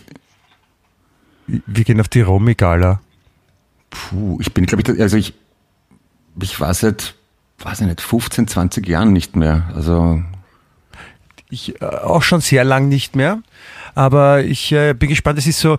[1.47, 3.01] wir gehen auf die Romy-Gala.
[3.91, 5.33] puh, ich bin, glaube ich, also ich,
[6.43, 7.15] ich war seit,
[7.61, 9.71] weiß ich nicht, 15, 20 Jahren nicht mehr.
[9.75, 10.23] Also,
[11.51, 13.43] Ich äh, auch schon sehr lang nicht mehr,
[13.95, 15.39] aber ich äh, bin gespannt.
[15.39, 15.79] Es ist so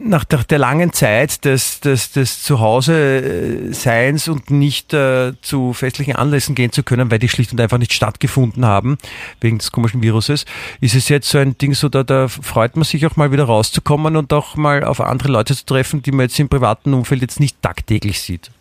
[0.00, 6.54] nach der, der langen Zeit des, des, des Zuhause-Seins und nicht äh, zu festlichen Anlässen
[6.54, 8.96] gehen zu können, weil die schlicht und einfach nicht stattgefunden haben,
[9.40, 10.44] wegen des komischen Viruses,
[10.80, 13.44] ist es jetzt so ein Ding, so da, da freut man sich auch mal wieder
[13.44, 17.20] rauszukommen und auch mal auf andere Leute zu treffen, die man jetzt im privaten Umfeld
[17.22, 18.52] jetzt nicht tagtäglich sieht.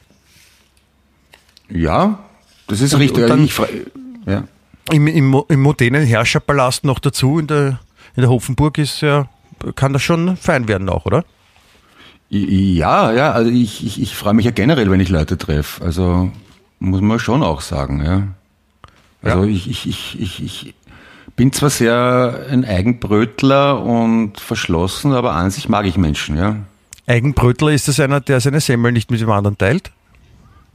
[1.69, 2.17] ja,
[2.67, 3.23] das ist Und- richtig.
[3.23, 3.57] und dann- ich,
[4.25, 4.43] ja.
[4.91, 7.79] Im, im, im modernen Herrscherpalast noch dazu, in der,
[8.15, 9.27] in der Hofenburg ist ja,
[9.75, 11.25] kann das schon fein werden auch, oder?
[12.29, 15.83] Ja, ja, also ich, ich, ich freue mich ja generell, wenn ich Leute treffe.
[15.83, 16.29] Also
[16.79, 18.27] muss man schon auch sagen, ja.
[19.21, 19.49] Also Ja.
[19.49, 20.73] ich, ich, ich, ich, ich
[21.35, 26.57] bin zwar sehr ein Eigenbrötler und verschlossen, aber an sich mag ich Menschen, ja.
[27.07, 29.91] Eigenbrötler ist das einer, der seine Semmel nicht mit dem anderen teilt?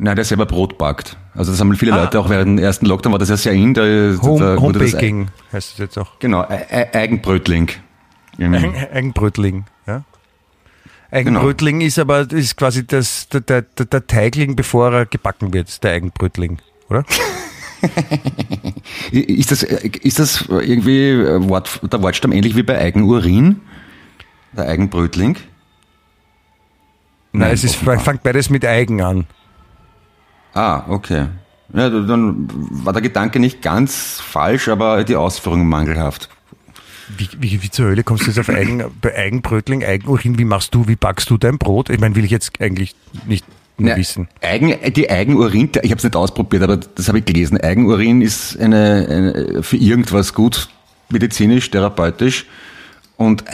[0.04, 1.16] Nein, der selber Brot backt.
[1.32, 2.02] Also das haben viele Ah.
[2.02, 3.72] Leute auch während dem ersten Lockdown war das ja sehr in.
[3.72, 6.18] Da, Home, da wurde das- Homebaking heißt es jetzt auch.
[6.18, 7.68] Genau, Eigenbrötling.
[8.40, 10.02] Eigen, Eigenbrötling, ja.
[11.12, 15.82] Eigenbrötling ist aber ist quasi das, der, der, der der Teigling, bevor er gebacken wird,
[15.84, 17.04] der Eigenbrötling, oder?
[19.10, 23.60] Ist das, ist das irgendwie äh, Wort, der Wortstamm ähnlich wie bei Eigenurin?
[24.56, 25.36] Der Eigenbrötling?
[27.32, 29.26] Nein, es ist, fängt beides mit Eigen an.
[30.54, 31.26] Ah, okay.
[31.74, 36.28] Ja, dann war der Gedanke nicht ganz falsch, aber die Ausführung mangelhaft.
[37.16, 40.38] Wie, wie, wie zur Hölle kommst du jetzt auf Eigen, bei Eigenbrötling, Eigenurin?
[40.38, 41.90] Wie machst du, wie backst du dein Brot?
[41.90, 42.94] Ich meine, will ich jetzt eigentlich
[43.26, 43.44] nicht
[43.78, 44.28] Na, wissen.
[44.40, 47.58] Eigen, die Eigenurin, ich habe es nicht ausprobiert, aber das habe ich gelesen.
[47.58, 50.68] Eigenurin ist eine, eine für irgendwas gut,
[51.08, 52.46] medizinisch, therapeutisch.
[53.16, 53.52] Und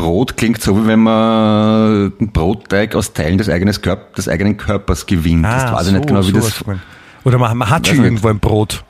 [0.00, 4.56] Eigenbrot klingt so, wie wenn man einen Brotteig aus Teilen des, eigenes Körp des eigenen
[4.56, 5.44] Körpers gewinnt.
[5.44, 6.44] das weiß ich nicht genau, wie das.
[6.44, 6.80] sowas gemeint.
[7.24, 8.82] Oder man, man hat schon irgendwo ein Brot.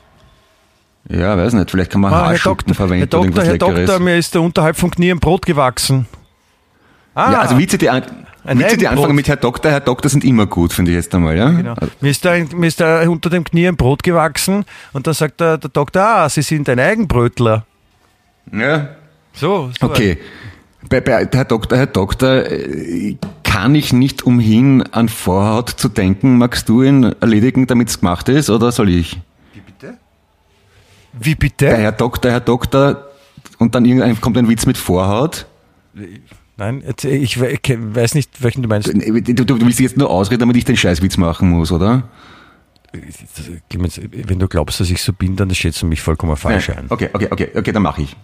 [1.08, 1.70] Ja, weiß nicht.
[1.70, 3.86] Vielleicht kann man Ah, Herr Haarschuppen Herr verwenden oder Doktor, irgendwas Herr Leckeres.
[3.86, 6.06] Doktor, mir ist da unterhalb vom Knie ein Brot gewachsen.
[7.14, 8.04] Ah, Ja, also Witze, die, an-
[8.44, 11.12] Ein Witze, die anfangen mit Herr Doktor, Herr Doktor sind immer gut, finde ich jetzt
[11.14, 11.50] einmal, ja?
[11.50, 11.74] Genau.
[12.00, 15.14] Mir, ist da, ein- mir ist da unter dem Knie ein Brot gewachsen und dann
[15.14, 17.64] sagt der, der Doktor, ah, Sie sind ein Eigenbrötler.
[18.52, 18.90] Ja.
[19.32, 20.18] So, so Okay.
[20.89, 26.39] Bei, bei Herr Doktor, Herr Doktor, äh, kann ich nicht umhin, an Vorhaut zu denken.
[26.39, 29.20] Magst du ihn erledigen, damit es gemacht ist, oder soll ich?
[31.12, 31.76] Wie Bei bitte?
[31.76, 33.09] Herr Doktor, Herr Doktor,
[33.59, 35.47] und dann irgendein, kommt ein Witz mit Vorhaut.
[36.57, 38.89] Nein, ich, we- ich weiß nicht, welchen du meinst.
[38.89, 42.05] Du, du, du willst jetzt nur ausreden, damit ich den Scheißwitz machen muss, oder?
[43.68, 46.76] Clemens, Wenn du glaubst, dass ich so bin, dann schätzt du mich vollkommen falsch Ja,
[46.76, 46.87] ein.
[46.89, 48.16] Okay, okay, okay, okay, dann mache ich.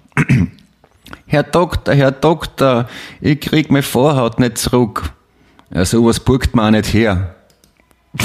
[1.27, 2.89] Herr Doktor, Herr Doktor,
[3.21, 5.13] ich krieg meine Vorhaut nicht zurück.
[5.71, 7.35] Ja, sowas burgt man auch nicht her.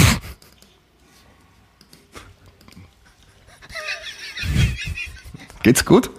[5.64, 6.10] Geht's gut?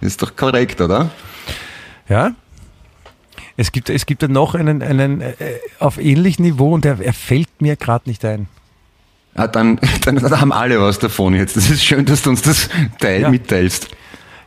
[0.00, 1.10] Ist doch korrekt, oder?
[2.08, 2.34] Ja?
[3.56, 5.34] Es gibt, es gibt noch einen, einen äh,
[5.78, 8.48] auf ähnlichem Niveau und er, er fällt mir gerade nicht ein.
[9.34, 11.56] Ah, dann, dann, dann haben alle was davon jetzt.
[11.56, 12.68] Das ist schön, dass du uns das
[13.00, 13.30] Teil Ja.
[13.30, 13.88] mitteilst.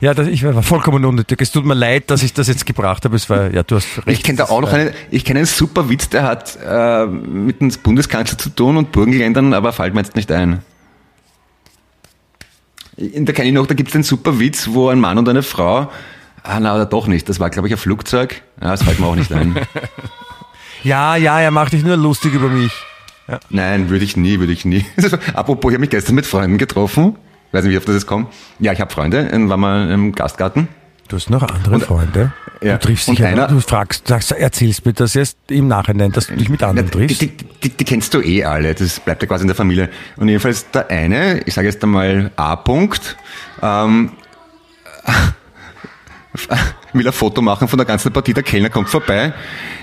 [0.02, 1.42] Ja, das, ich war vollkommen unnötig.
[1.42, 3.16] Es tut mir leid, dass ich das jetzt gebracht habe.
[3.16, 4.08] Es war, ja, du hast recht.
[4.10, 7.62] Ich kenne da auch noch einen, ich kenne einen super Witz, der hat äh, mit
[7.62, 10.60] dem Bundeskanzler zu tun und Burgenländern, aber fällt mir jetzt nicht ein.
[12.98, 15.28] In- Da kenne ich noch, da gibt es den super Witz, wo ein Mann und
[15.30, 15.90] eine Frau,
[16.44, 19.08] ah na, oder doch nicht, das war glaube ich ein Flugzeug, ja, das fällt mir
[19.08, 19.56] auch nicht ein.
[20.84, 22.72] Ja, ja, er macht dich nur lustig über mich.
[23.50, 24.86] Nein, würde ich nie, würde ich nie.
[25.34, 27.16] Apropos, ich habe mich gestern mit Freunden getroffen,
[27.52, 28.28] weiß nicht, wie auf das jetzt kommt.
[28.60, 30.68] Ja, ich habe Freunde, äh, war mal im Gastgarten.
[31.08, 32.34] Du hast noch andere Freunde.
[32.62, 35.68] ja, Du triffst und dich ja, einer- du fragst, sagst, erzählst mir das erst im
[35.68, 37.22] Nachhinein, dass du dich mit anderen die, triffst.
[37.22, 37.32] die,
[37.64, 39.90] die, die kennst du eh alle, das bleibt ja quasi in der Familie.
[40.18, 42.54] Und jedenfalls der eine, ich sage jetzt einmal A.
[42.56, 43.16] -Punkt,
[43.62, 44.12] ähm,
[46.96, 48.34] will ein Foto machen von der ganzen Partie.
[48.34, 49.34] Der Kellner kommt vorbei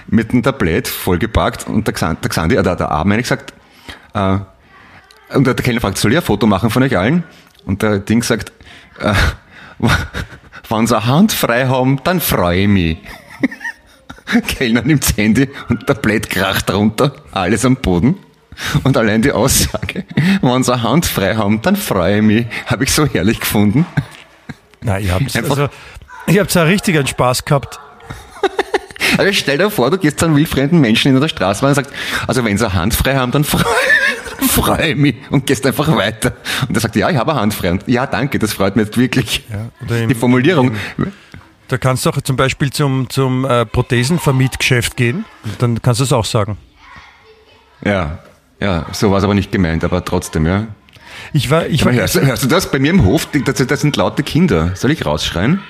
[0.09, 3.29] mit einem Tablett vollgepackt und der, Xan- der Xandi, äh, der, der A, meine ich,
[3.29, 3.53] sagt,
[4.15, 4.39] äh,
[5.35, 7.25] und der Kellner fragt, soll ich ein Foto machen von euch allen?
[7.65, 8.53] Und der Ding sagt,
[8.99, 9.15] äh,
[10.69, 12.99] wenn sie eine Hand frei haben, dann freue ich mich.
[14.49, 18.17] Kellner nimmt das Handy und der Blatt kracht runter, alles am Boden.
[18.85, 20.05] Und allein die Aussage,
[20.43, 23.87] wenn sie eine Hand frei haben, dann freue ich mich, habe ich so herrlich gefunden.
[24.83, 25.69] Na, ihr habt Einfach- also,
[26.27, 27.79] ihr habt einen richtigen Spaß gehabt.
[29.19, 31.91] Also stell dir vor, du gehst zu einem wildfremden Menschen in der Straßenbahn und sagst,
[32.27, 33.63] also wenn sie eine Hand frei haben, dann freue
[34.39, 36.33] dann freue ich mich und gehst einfach weiter.
[36.67, 37.73] Und er sagt, ja, ich habe eine Hand frei.
[37.73, 39.45] Und ja, danke, das freut mich jetzt wirklich.
[39.51, 40.75] Ja, im- die Formulierung.
[41.69, 45.27] Da kannst du auch zum Beispiel zum, zum äh, Prothesenvermietgeschäft gehen.
[45.59, 46.57] Dann kannst du es auch sagen.
[47.85, 48.21] Ja,
[48.61, 50.69] ja, so war es aber nicht gemeint, aber trotzdem, ja.
[51.35, 52.71] Ich war, ich war, hörst, du- hörst du das?
[52.71, 54.75] Bei mir im Hof, das sind laute Kinder.
[54.75, 55.61] Soll ich rausschreien?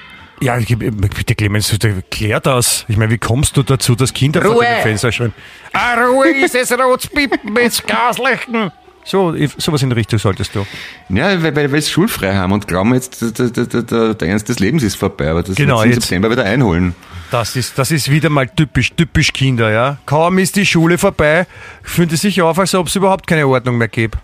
[0.43, 1.77] Ja, ich, bitte Clemens,
[2.11, 2.85] klär das.
[2.89, 4.65] Ich meine, wie kommst du dazu, dass Kinder vor Ruhe!
[4.65, 5.33] deinem Fenster schreien?
[5.73, 8.71] Ah, Ruhe ist es, Rotspippen, jetzt Gaslichten.
[9.05, 10.65] So, sowas in der Richtung solltest du.
[11.09, 14.29] Ja, weil, weil wir es schulfrei haben und glauben jetzt, der, der, der, der, der
[14.29, 16.95] Ernst des Lebens ist vorbei, aber das Genau, wird im September wieder einholen.
[17.33, 19.99] Das ist, das ist wieder mal typisch, typisch Kinder, ja.
[20.07, 21.47] Kaum ist die Schule vorbei,
[21.83, 24.19] fühlen die sich auf, als ob es überhaupt keine Ordnung mehr gäbe.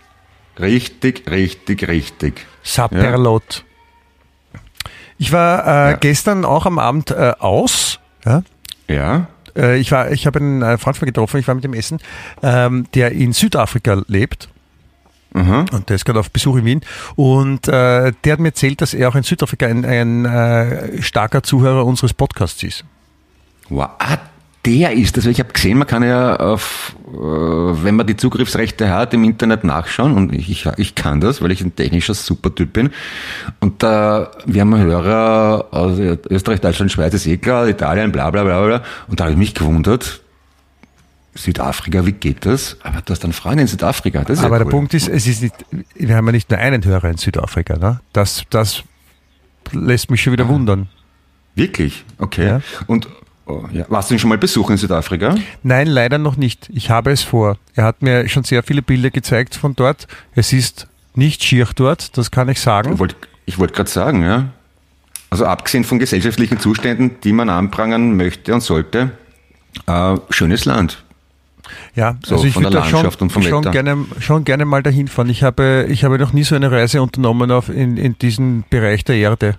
[0.60, 2.46] Richtig, richtig, richtig.
[2.62, 3.64] Saperlot.
[5.18, 5.96] Ich war äh, Ja.
[5.96, 7.98] gestern auch am Abend äh, aus.
[8.24, 8.42] Ja?
[8.88, 9.26] Ja?
[9.56, 11.98] Äh, ich war, ich habe einen äh, Freund von getroffen, ich war mit dem Essen,
[12.42, 14.48] ähm, der in Südafrika lebt.
[15.34, 15.66] Mhm.
[15.72, 16.80] Und der ist gerade auf Besuch in Wien.
[17.16, 21.42] Und äh, der hat mir erzählt, dass er auch in Südafrika ein, ein äh, starker
[21.42, 22.84] Zuhörer unseres Podcasts ist.
[23.68, 23.90] Wow.
[23.98, 24.16] Ah,
[24.66, 25.24] der ist das.
[25.24, 29.24] weil Ich habe gesehen, man kann ja auf, äh, wenn man die Zugriffsrechte hat, im
[29.24, 32.90] Internet nachschauen und ich, ich, ich kann das, weil ich ein technischer Supertyp bin.
[33.60, 38.44] Und da, wir haben Hörer aus Österreich, Deutschland, Schweiz, ist eh klar, Italien, bla bla
[38.44, 38.82] bla bla.
[39.06, 40.20] Und da habe ich mich gewundert,
[41.34, 42.76] Südafrika, wie geht das?
[42.82, 44.72] Aber du hast einen Freund in Südafrika, das ist Aber ja der cool.
[44.72, 45.54] Punkt ist, es ist nicht,
[45.94, 47.76] wir haben ja nicht nur einen Hörer in Südafrika.
[47.76, 48.00] Ne?
[48.12, 48.82] Das, das
[49.72, 50.88] lässt mich schon wieder wundern.
[51.54, 52.04] Wirklich?
[52.18, 52.46] Okay.
[52.46, 52.60] Ja.
[52.86, 53.08] Und
[53.48, 53.84] oh, ja.
[53.88, 55.34] warst du ihn schon mal besuchen in Südafrika?
[55.62, 56.68] Nein, leider noch nicht.
[56.72, 57.56] Ich habe es vor.
[57.74, 60.06] Er hat mir schon sehr viele Bilder gezeigt von dort.
[60.34, 62.98] Es ist nicht schier dort, das kann ich Ich sagen.
[62.98, 64.48] wollte ich wollt gerade sagen, ja.
[65.30, 69.12] Also abgesehen von gesellschaftlichen Zuständen, die man anprangern möchte und sollte,
[69.86, 71.02] äh, schönes Land.
[71.94, 74.44] Ja, So, also ich von der würde da schon, Landschaft und vom schon, gerne, schon
[74.44, 75.28] gerne mal dahin fahren.
[75.28, 79.04] Ich habe, ich habe noch nie so eine Reise unternommen auf in, in diesen Bereich
[79.04, 79.56] der Erde.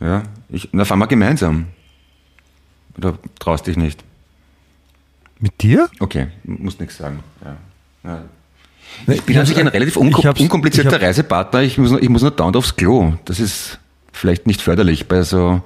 [0.00, 1.66] Ja, ich, na, fahren wir gemeinsam.
[2.98, 4.02] Oder traust dich nicht?
[5.40, 5.88] Mit dir?
[6.00, 7.20] Okay, muss nichts sagen.
[7.44, 7.56] Ja.
[8.10, 8.22] Ja.
[9.12, 11.62] Ich bin sich ein relativ hab's- unkomplizierter ich Reisepartner.
[11.62, 13.14] Ich muss, nur, ich muss nur dauernd aufs Klo.
[13.24, 13.78] Das ist
[14.12, 15.62] vielleicht nicht förderlich bei so,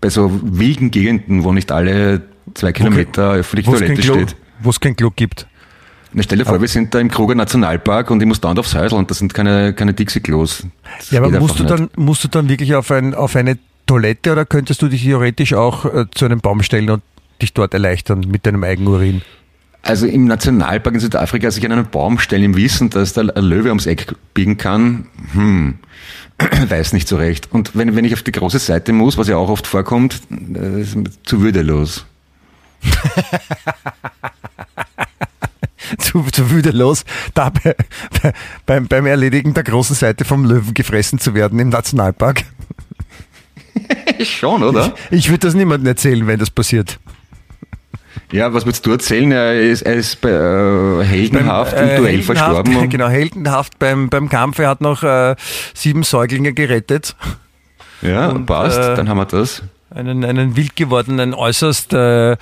[0.00, 2.22] bei so wilden Gegenden, wo nicht alle
[2.54, 4.36] zwei Kilometer es kein, Toilette steht.
[4.60, 5.46] wo es kein Klo gibt.
[6.12, 8.74] Na, stell dir vor, wir sind da im Kruger Nationalpark und ich muss dauernd aufs
[8.74, 10.66] Häusl und das sind keine, keine Dixie-Klos.
[11.10, 14.44] Ja, aber musst du, dann, musst du dann wirklich auf, ein, auf eine Toilette oder
[14.44, 17.02] könntest du dich theoretisch auch äh, zu einem Baum stellen und
[17.40, 19.22] dich dort erleichtern mit deinem Eigenurin?
[19.82, 23.44] Also im Nationalpark in Südafrika sich an einen Baum stellen im Wissen, dass da ein
[23.44, 25.78] Löwe ums Eck biegen kann, hm,
[26.68, 27.52] weiß nicht so recht.
[27.52, 30.20] Und wenn, wenn ich auf die große Seite muss, was ja auch oft vorkommt,
[30.54, 32.04] äh, ist zu würdelos.
[35.98, 37.76] zu, zu würdelos, dabei
[38.66, 42.44] beim, beim Erledigen der großen Seite vom Löwen gefressen zu werden im Nationalpark.
[44.24, 44.94] Schon, oder?
[45.10, 46.98] Ich, ich würde das niemandem erzählen, wenn das passiert.
[48.32, 49.30] Ja, was würdest du erzählen?
[49.30, 52.88] Er ist, er ist bei, äh, heldenhaft beim, äh, im Duell heldenhaft, verstorben.
[52.90, 54.58] Genau, heldenhaft beim, beim Kampf.
[54.58, 55.36] Er hat noch äh,
[55.74, 57.14] sieben Säuglinge gerettet.
[58.02, 59.62] Ja, und, passt, äh, dann haben wir das.
[59.90, 62.36] Einen, einen wild gewordenen, äußerst äh,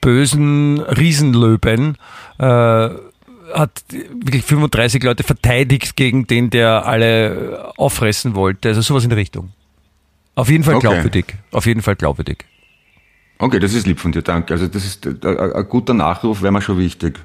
[0.00, 1.96] bösen Riesenlöwen
[2.38, 8.68] äh, hat wirklich 35 Leute verteidigt gegen den, der alle auffressen wollte.
[8.68, 9.52] Also sowas in der Richtung.
[10.38, 10.86] Auf jeden Fall okay.
[10.86, 11.34] glaubwürdig.
[11.50, 12.44] Auf jeden Fall glaubwürdig.
[13.38, 14.54] Okay, das ist lieb von dir, danke.
[14.54, 17.18] Also das ist äh, ein guter Nachruf, wäre mir schon wichtig.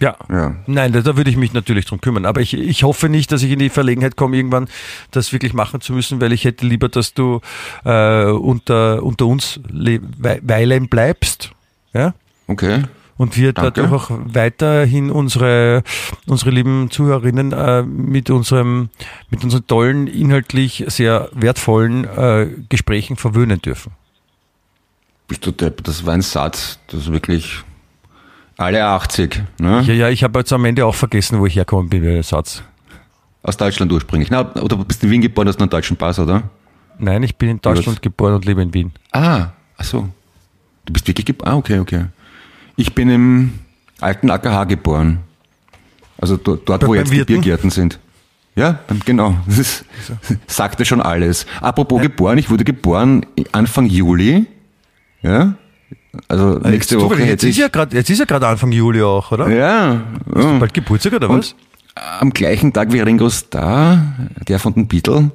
[0.00, 0.16] Ja.
[0.28, 0.56] ja.
[0.66, 2.26] Nein, da, da, würde ich mich natürlich drum kümmern.
[2.26, 4.66] Aber ich, ich hoffe nicht, dass ich in die Verlegenheit komme, irgendwann
[5.12, 7.40] das wirklich machen zu müssen, weil ich hätte lieber, dass du
[7.84, 11.52] äh, unter, unter uns weilen bleibst.
[11.94, 12.12] Ja?
[12.48, 12.82] Okay.
[13.18, 13.80] Und wir Danke.
[13.82, 15.82] dadurch auch weiterhin unsere,
[16.26, 18.90] unsere lieben Zuhörerinnen äh, mit unserem,
[19.30, 23.92] mit unseren tollen, inhaltlich sehr wertvollen äh, Gesprächen verwöhnen dürfen.
[25.28, 27.64] Bist du Depp, das war ein Satz, das ist wirklich
[28.58, 29.42] alle 80.
[29.58, 29.82] Ne?
[29.86, 32.62] Ja, ja, ich habe jetzt am Ende auch vergessen, wo ich herkomme bin, der Satz.
[33.42, 34.30] Aus Deutschland ursprünglich.
[34.30, 36.42] Na, oder bist du in Wien geboren, hast einen deutschen Pass, oder?
[36.98, 38.92] Nein, ich bin in Deutschland geboren und lebe in Wien.
[39.12, 40.08] Ah, ach so.
[40.84, 41.52] Du bist wirklich geboren?
[41.52, 42.06] Ah, okay, okay.
[42.76, 43.52] Ich bin im
[44.00, 45.20] alten AKH geboren.
[46.18, 47.26] Also dort, dort wo jetzt Wirten?
[47.26, 47.98] die Biergärten sind.
[48.54, 49.34] Ja, genau.
[49.46, 49.84] Das ist,
[50.46, 51.46] sagte schon alles.
[51.60, 52.08] Apropos ja.
[52.08, 54.46] geboren, ich wurde geboren Anfang Juli
[55.26, 55.54] ja?
[56.28, 59.32] Also äh, nächste Woche jetzt ist, ja grad, jetzt ist ja gerade Anfang Juli auch,
[59.32, 59.48] oder?
[59.48, 60.02] Ja.
[60.34, 61.54] Hast du bald Geburtstag oder was?
[62.20, 64.02] am gleichen Tag wie Ringo Starr,
[64.46, 65.30] der von den Beatles.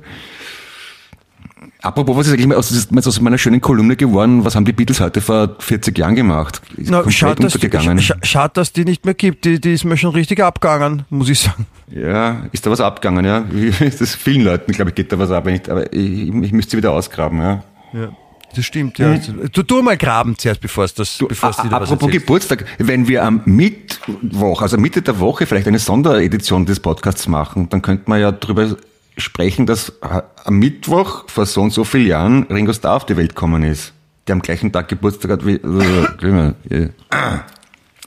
[1.81, 4.45] Apropos, was ist eigentlich aus, ist aus meiner schönen Kolumne geworden?
[4.45, 6.61] Was haben die Beatles heute vor 40 Jahren gemacht?
[6.77, 9.45] Na, schade, dass, sch schade, dass die nicht mehr gibt.
[9.45, 11.65] Die, die ist mir schon richtig abgegangen, muss ich sagen.
[11.87, 13.45] Ja, ist da was abgegangen, ja?
[13.79, 15.47] Das ist vielen Leuten, glaube ich, geht da was ab.
[15.69, 17.63] Aber ich, ich müsste sie wieder ausgraben, ja.
[17.93, 18.09] Ja.
[18.55, 19.13] Das stimmt, ja.
[19.13, 19.49] Hm.
[19.51, 23.07] Du tu mal graben zuerst, bevor es das, bevor es dir Apropos was Geburtstag, wenn
[23.07, 28.09] wir am Mittwoch, also Mitte der Woche vielleicht eine Sonderedition des Podcasts machen, dann könnte
[28.09, 28.75] man ja darüber
[29.17, 33.35] sprechen, dass am Mittwoch vor so und so vielen Jahren Ringo Starr auf die Welt
[33.35, 33.93] gekommen ist.
[34.27, 35.59] Der am gleichen Tag Geburtstag hat wie,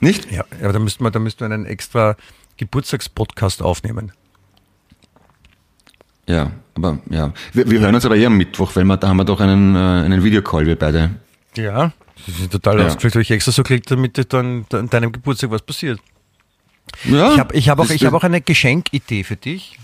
[0.01, 0.31] nicht?
[0.31, 2.15] Ja, aber da müssten wir, da müssten wir einen extra
[2.57, 4.11] Geburtstagspodcast aufnehmen.
[6.27, 7.33] Ja, aber ja.
[7.53, 9.75] Wir, wir hören uns aber eher am Mittwoch, weil wir, da haben wir doch einen,
[9.75, 11.11] äh, einen Videocall, wir beide.
[11.55, 11.93] Ja,
[12.25, 12.85] das ist total ja.
[12.87, 15.99] ausgeflippt, habe ich extra so geklickt, damit dann an deinem Geburtstag was passiert.
[17.03, 19.77] Ja, ich habe ich hab auch, hab auch eine Geschenkidee für dich.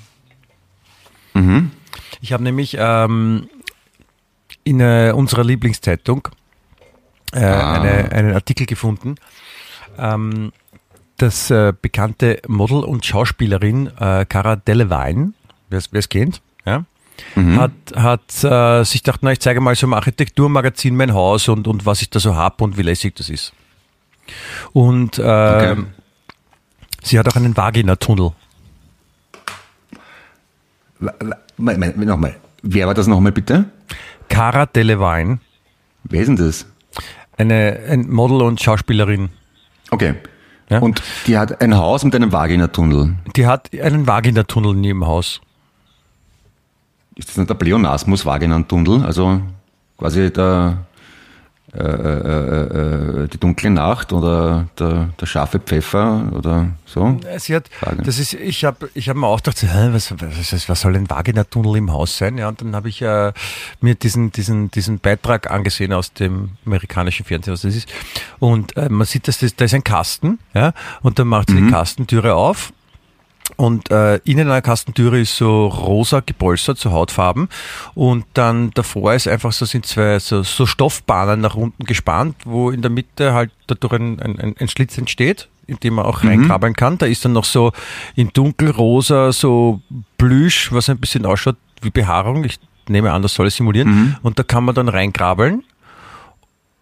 [1.33, 1.71] Mhm.
[2.21, 3.47] Ich habe nämlich ähm,
[4.63, 6.27] in äh, unserer Lieblingszeitung
[7.33, 7.73] äh, ah.
[7.73, 9.15] eine, einen Artikel gefunden.
[9.97, 10.51] Ähm,
[11.17, 15.33] das äh, bekannte Model und Schauspielerin äh, Cara Delevingne
[15.71, 16.85] wer es kennt, ja,
[17.35, 17.59] mhm.
[17.59, 21.67] hat, hat äh, sich gedacht, na, ich zeige mal so im Architekturmagazin mein Haus und,
[21.67, 23.53] und was ich da so habe und wie lässig das ist.
[24.73, 25.83] Und äh, okay.
[27.03, 28.33] sie hat auch einen Vagina-Tunnel.
[31.57, 33.65] Nochmal, wer war das nochmal bitte?
[34.29, 35.39] Cara Delevingne.
[36.03, 36.65] Wer ist denn das?
[37.37, 39.29] Eine ein Model und Schauspielerin.
[39.89, 40.15] Okay.
[40.69, 40.79] Ja?
[40.79, 43.15] Und die hat ein Haus mit einem Vagina-Tunnel.
[43.35, 45.41] Die hat einen Vagina-Tunnel in ihrem Haus
[47.15, 49.05] ist das nicht der Pleonasmus-Vaginantunnel?
[49.05, 49.41] Also
[49.97, 50.85] quasi der,
[51.73, 57.17] äh, äh, äh, die dunkle Nacht oder der, der scharfe Pfeffer oder so?
[57.37, 57.69] Sie hat,
[58.03, 61.77] das ist, ich habe ich hab mir auch gedacht, was, was, was soll ein Vaginatunnel
[61.77, 62.37] im Haus sein?
[62.37, 63.31] Ja, und dann habe ich äh,
[63.79, 67.87] mir diesen, diesen, diesen Beitrag angesehen aus dem amerikanischen Fernsehen, was das ist.
[68.39, 71.55] Und äh, man sieht, dass das, da ist ein Kasten, ja, und dann macht sie
[71.55, 71.67] mhm.
[71.67, 72.73] die Kastentüre auf
[73.57, 77.49] und äh, innen einer Kastentüre ist so rosa gepolstert, so Hautfarben.
[77.93, 82.71] Und dann davor ist einfach so, sind zwei so, so Stoffbahnen nach unten gespannt, wo
[82.71, 86.29] in der Mitte halt dadurch ein, ein, ein Schlitz entsteht, in dem man auch mhm.
[86.29, 86.97] reinkrabbeln kann.
[86.97, 87.71] Da ist dann noch so
[88.15, 89.81] in dunkelrosa so
[90.17, 92.43] Plüsch, was ein bisschen ausschaut wie Behaarung.
[92.43, 93.89] Ich nehme an, das soll es simulieren.
[93.89, 94.15] Mhm.
[94.21, 95.63] Und da kann man dann reinkrabbeln.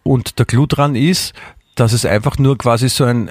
[0.02, 1.34] Und der Clou dran ist,
[1.74, 3.30] dass es einfach nur quasi so ein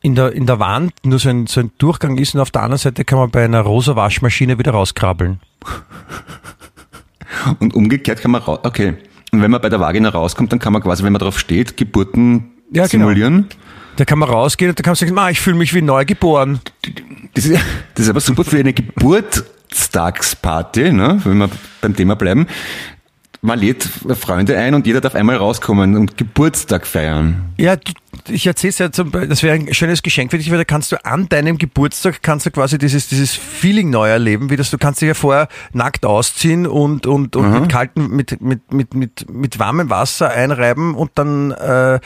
[0.00, 2.62] in der, in der Wand nur so ein, so ein Durchgang ist und auf der
[2.62, 5.40] anderen Seite kann man bei einer rosa Waschmaschine wieder rauskrabbeln.
[7.60, 8.94] Und umgekehrt kann man raus, okay.
[9.32, 11.76] Und wenn man bei der Vagina rauskommt, dann kann man quasi, wenn man drauf steht,
[11.76, 13.04] Geburten ja, genau.
[13.04, 13.48] simulieren.
[13.96, 16.60] Da kann man rausgehen und da kann man sagen, ah, ich fühle mich wie neugeboren.
[17.34, 17.60] Das ist,
[17.94, 21.20] das ist aber super für eine Geburtstagsparty, ne?
[21.24, 22.46] wenn wir beim Thema bleiben.
[23.40, 27.52] Man lädt Freunde ein und jeder darf einmal rauskommen und Geburtstag feiern.
[27.56, 27.92] Ja, du,
[28.28, 30.90] ich erzähle es ja, zum, das wäre ein schönes Geschenk für dich, weil da kannst
[30.90, 34.78] du an deinem Geburtstag kannst du quasi dieses, dieses Feeling neu erleben, wie das, du
[34.78, 39.30] kannst dich ja vorher nackt ausziehen und, und, und mit kaltem, mit, mit, mit, mit,
[39.30, 42.00] mit warmem Wasser einreiben und dann äh, äh,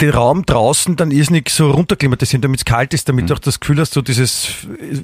[0.00, 3.60] den Raum draußen dann irrsinnig so runterklimatisieren, damit es kalt ist, damit du auch das
[3.60, 4.48] Gefühl hast, so dieses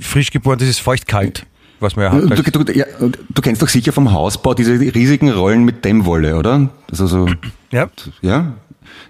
[0.00, 1.44] frisch geboren, dieses feuchtkalt,
[1.80, 2.22] was man ja hat.
[2.38, 6.70] Du, du, ja, du kennst doch sicher vom Hausbau diese riesigen Rollen mit Dämmwolle, oder?
[6.90, 7.28] Also so,
[7.70, 7.88] ja,
[8.22, 8.54] ja.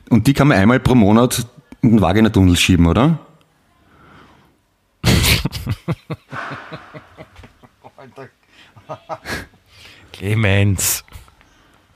[0.08, 1.46] Und die kann man einmal pro Monat
[1.82, 3.18] in den Vagina-Tunnel schieben, oder?
[10.12, 11.04] Clemens.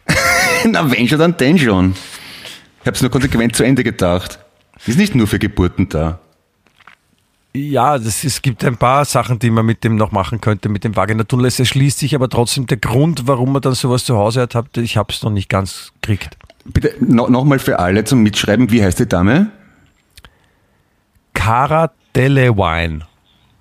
[0.67, 1.95] Na, wenn schon, dann denn schon.
[2.81, 4.39] Ich habe es nur konsequent zu Ende gedacht.
[4.87, 6.21] Ist nicht nur für Geburten da.
[7.53, 10.85] Ja, das, es gibt ein paar Sachen, die man mit dem noch machen könnte, mit
[10.85, 11.47] dem Vagina-Tunnel.
[11.47, 14.77] Es erschließt sich aber trotzdem der Grund, warum man dann sowas zu Hause hat, habt,
[14.77, 16.37] ich habe es noch nicht ganz gekriegt.
[16.65, 19.51] Bitte no, nochmal für alle zum Mitschreiben, wie heißt die Dame?
[21.35, 23.01] Cara Delewine.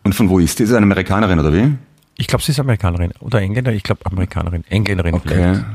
[0.03, 0.63] Und von wo ist die?
[0.63, 1.75] Ist sie eine Amerikanerin oder wie?
[2.17, 3.71] Ich glaube, sie ist Amerikanerin oder Engländer.
[3.71, 4.63] Ich glaube, Amerikanerin.
[4.69, 5.29] Engländerin Okay.
[5.29, 5.65] vielleicht.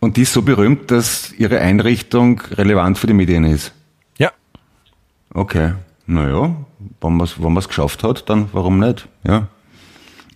[0.00, 3.72] Und die ist so berühmt, dass ihre Einrichtung relevant für die Medien ist.
[4.18, 4.30] Ja.
[5.34, 5.72] Okay.
[6.06, 6.54] Naja,
[7.00, 9.08] wenn man es wenn man's geschafft hat, dann warum nicht?
[9.26, 9.48] Ja.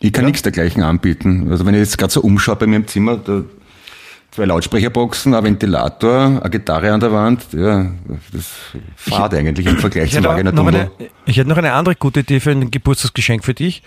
[0.01, 0.29] Ich kann Ja.
[0.29, 1.49] nichts dergleichen anbieten.
[1.51, 3.43] Also wenn ich jetzt gerade so umschaue bei mir im Zimmer, da
[4.31, 7.91] zwei Lautsprecherboxen, ein Ventilator, eine Gitarre an der Wand, ja,
[8.33, 8.47] das
[8.97, 10.91] fad eigentlich im Vergleich Ich zum Vagina eine,
[11.27, 13.83] ich hätte noch eine andere gute Idee für ein Geburtstagsgeschenk für dich.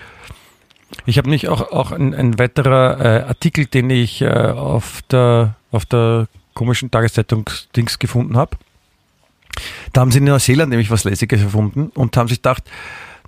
[1.06, 5.56] Ich habe nicht auch, auch ein, ein weiterer äh, Artikel, den ich äh, auf, der,
[5.72, 8.58] auf der komischen Tageszeitung Dings gefunden habe.
[9.92, 12.64] Da haben sie in Neuseeland nämlich was Lässiges erfunden und haben sich gedacht,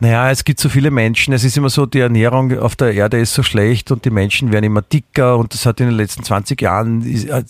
[0.02, 3.18] naja, es gibt so viele Menschen, es ist immer so, die Ernährung auf der Erde
[3.18, 6.22] ist so schlecht und die Menschen werden immer dicker und das hat in den letzten
[6.22, 7.02] 20 Jahren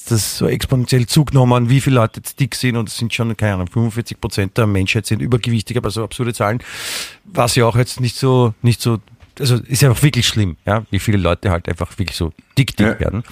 [0.07, 3.55] das so exponentiell zugenommen, wie viele Leute jetzt dick sind und es sind schon, keine
[3.55, 6.59] Ahnung, 45 Prozent der Menschheit sind übergewichtig, aber so absurde Zahlen,
[7.23, 8.99] was ja auch jetzt nicht so, nicht so,
[9.39, 12.75] also ist ja auch wirklich schlimm, ja, wie viele Leute halt einfach wirklich so dick,
[12.77, 12.99] dick Ja.
[12.99, 13.23] werden.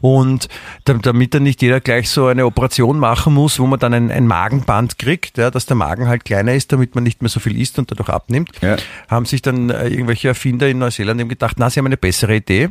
[0.00, 0.48] Und
[0.84, 4.10] da- damit dann nicht jeder gleich so eine Operation machen muss, wo man dann ein,
[4.10, 7.38] ein Magenband kriegt, ja, dass der Magen halt kleiner ist, damit man nicht mehr so
[7.40, 8.76] viel isst und dadurch abnimmt, Ja.
[9.08, 12.36] haben sich dann äh, irgendwelche Erfinder in Neuseeland eben gedacht, na, sie haben eine bessere
[12.36, 12.68] Idee.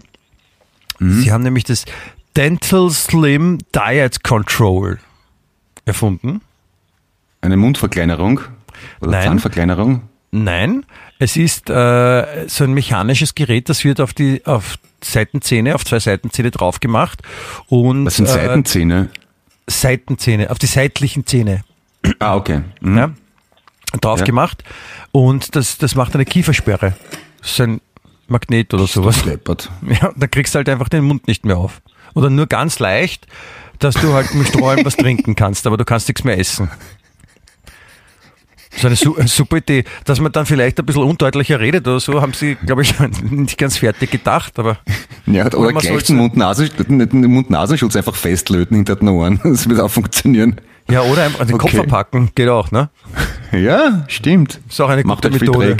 [0.99, 1.85] Sie haben nämlich das
[2.37, 4.99] Dental Slim Diet Control
[5.85, 6.41] erfunden.
[7.41, 8.41] Eine Mundverkleinerung
[8.99, 9.23] oder Nein.
[9.23, 10.03] Zahnverkleinerung.
[10.31, 10.85] Nein,
[11.19, 15.99] es ist äh, so ein mechanisches Gerät, das wird auf die auf Seitenzähne, auf zwei
[15.99, 17.21] Seitenzähne drauf gemacht
[17.67, 19.09] und Was sind äh, Seitenzähne?
[19.67, 21.63] Seitenzähne, auf die seitlichen Zähne.
[22.19, 22.61] Ah, okay.
[22.81, 22.97] Mhm.
[22.97, 23.11] ja,
[23.99, 24.25] drauf Ja.
[24.25, 24.63] gemacht
[25.11, 26.93] und das, das macht eine Kiefersperre.
[27.41, 27.81] Das ist ein
[28.27, 29.23] Magnet oder sowas.
[29.23, 29.69] Deppert.
[30.01, 31.81] Ja, dann kriegst du halt einfach den Mund nicht mehr auf.
[32.13, 33.27] Oder nur ganz leicht,
[33.79, 36.69] dass du halt mit Strohhalm was trinken kannst, aber du kannst nichts mehr essen.
[38.71, 39.83] Das ist eine, su eine super Idee.
[40.05, 42.93] Dass man dann vielleicht ein bisschen undeutlicher redet oder so, haben sie, glaube ich,
[43.29, 44.77] nicht ganz fertig gedacht, aber
[45.25, 49.39] Ja, oder, gleich den Mund-Nasen- den Mund-Nasenschutz einfach festlöten hinter den Ohren.
[49.43, 50.55] Das wird auch funktionieren.
[50.89, 51.77] ja, oder einfach den Kopf Okay.
[51.77, 52.89] verpacken, geht auch, ne?
[53.51, 54.61] Ja, stimmt.
[54.69, 55.77] Ist auch eine Macht gute halt viel Methode.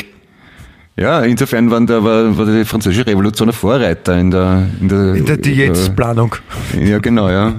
[0.97, 5.15] Ja, insofern waren da, war, war die französische Revolution ein Vorreiter in der, in der,
[5.15, 6.35] In der Diätplanung.
[6.77, 7.53] Ja, genau, ja.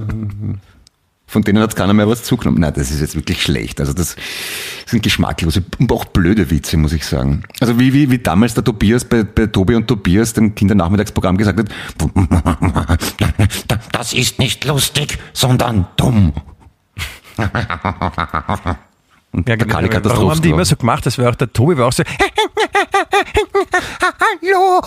[1.33, 2.61] Von denen hat keiner mehr was zugenommen.
[2.61, 3.80] Nein, das ist jetzt wirklich schlecht.
[3.80, 4.16] Also das
[4.85, 7.45] sind geschmacklose und auch blöde Witze, muss ich sagen.
[7.59, 11.61] Also wie, wie, wie damals der Tobias bei, bei Tobi und Tobias dem Kindernachmittagsprogramm gesagt
[11.61, 11.70] hat,
[13.93, 16.35] das ist nicht lustig, sondern dumm.
[19.33, 20.05] Und Ja, genau.
[20.05, 21.07] Warum haben die immer so gemacht?
[21.07, 22.03] Das war auch der Tobi, war auch so.
[24.43, 24.83] Hallo,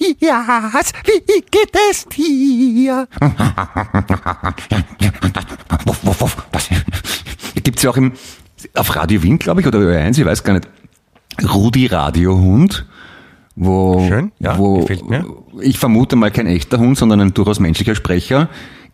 [0.00, 3.06] Tobias, wie geht es dir?
[5.84, 6.36] Wuff, wuff, wuff.
[6.52, 6.68] Das
[7.62, 8.12] gibt's ja auch im,
[8.74, 10.68] auf Radio Wien, glaube ich, oder Ö1, ich weiß gar nicht.
[11.52, 12.86] Rudi Radiohund,
[13.56, 14.86] wo, Schön, ja, wo
[15.60, 18.48] ich vermute mal kein echter Hund, sondern ein durchaus menschlicher Sprecher,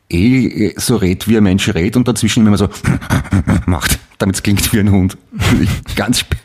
[0.08, 2.68] eh so redet, wie ein Mensch redet und dazwischen immer so
[3.66, 5.16] macht, damit es klingt wie ein Hund.
[5.96, 6.36] Ganz sp-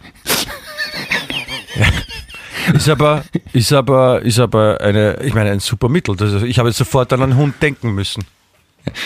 [2.73, 6.15] Ist aber, ist aber, ist aber eine, ich meine, ein super Mittel.
[6.15, 8.23] Das ich habe jetzt sofort an einen Hund denken müssen.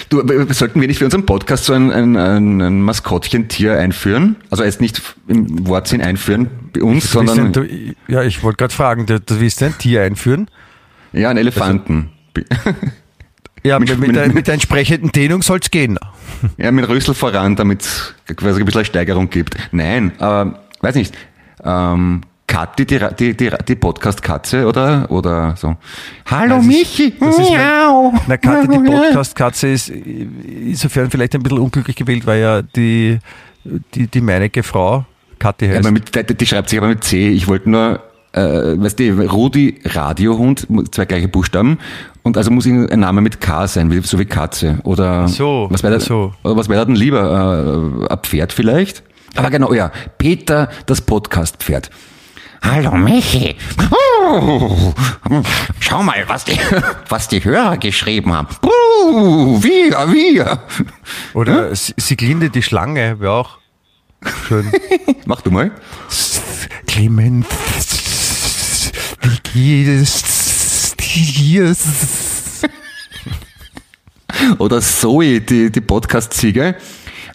[0.09, 4.37] Du, sollten wir nicht für unseren Podcast so ein, ein, ein, Maskottchentier einführen?
[4.49, 7.67] Also jetzt nicht im Wortsinn einführen bei uns, sondern du,
[8.07, 10.49] ja, ich wollte gerade fragen, du, du willst ein Tier einführen?
[11.11, 12.11] ja, einen Elefanten.
[13.63, 15.97] Ja, mit, mit, der, mit der entsprechenden Dehnung soll es gehen.
[16.57, 19.55] Ja, mit Rüssel voran, damit es quasi ein bisschen eine Steigerung gibt.
[19.71, 21.15] Nein, aber weiß nicht.
[21.63, 25.75] Ähm, Kathi, die, die, die, die Podcast-Katze oder, oder so.
[26.29, 27.13] Hallo ist- Michi!
[27.19, 28.13] Das ist Miau.
[28.27, 33.17] Na, Kathi, die Podcast-Katze ist insofern vielleicht ein bisschen unglücklich gewählt, weil ja die,
[33.95, 35.05] die, die meinige Frau
[35.39, 35.79] Kathi Ja, heißt.
[35.79, 37.29] aber mit, die, die schreibt sich aber mit C.
[37.29, 37.99] Ich wollte nur,
[38.33, 38.39] äh,
[38.79, 41.79] weißt du, Rudi Radiohund, zwei gleiche Buchstaben.
[42.21, 44.77] Und also muss ein Name mit K sein, wie, so wie Katze.
[44.83, 46.31] Oder so, was wäre so.
[46.43, 48.01] was wäre denn lieber?
[48.07, 49.03] Äh, ein Pferd vielleicht?
[49.35, 49.91] Aber genau, ja.
[50.19, 51.89] Peter, das Podcast-Pferd.
[52.65, 53.55] Hallo Michi.
[53.91, 54.93] Uh,
[55.79, 56.57] schau mal, was die,
[57.09, 58.47] was die Hörer geschrieben haben.
[58.63, 60.59] Uh, wir, wir.
[61.33, 63.57] Oder S- Siglinde die Schlange wäre auch
[64.47, 64.71] schön.
[65.25, 65.71] Mach du mal.
[66.87, 67.47] Clemens,
[69.21, 71.75] wie geht es dir?
[74.57, 76.75] Oder Zoe, die, die Podcast-Ziege.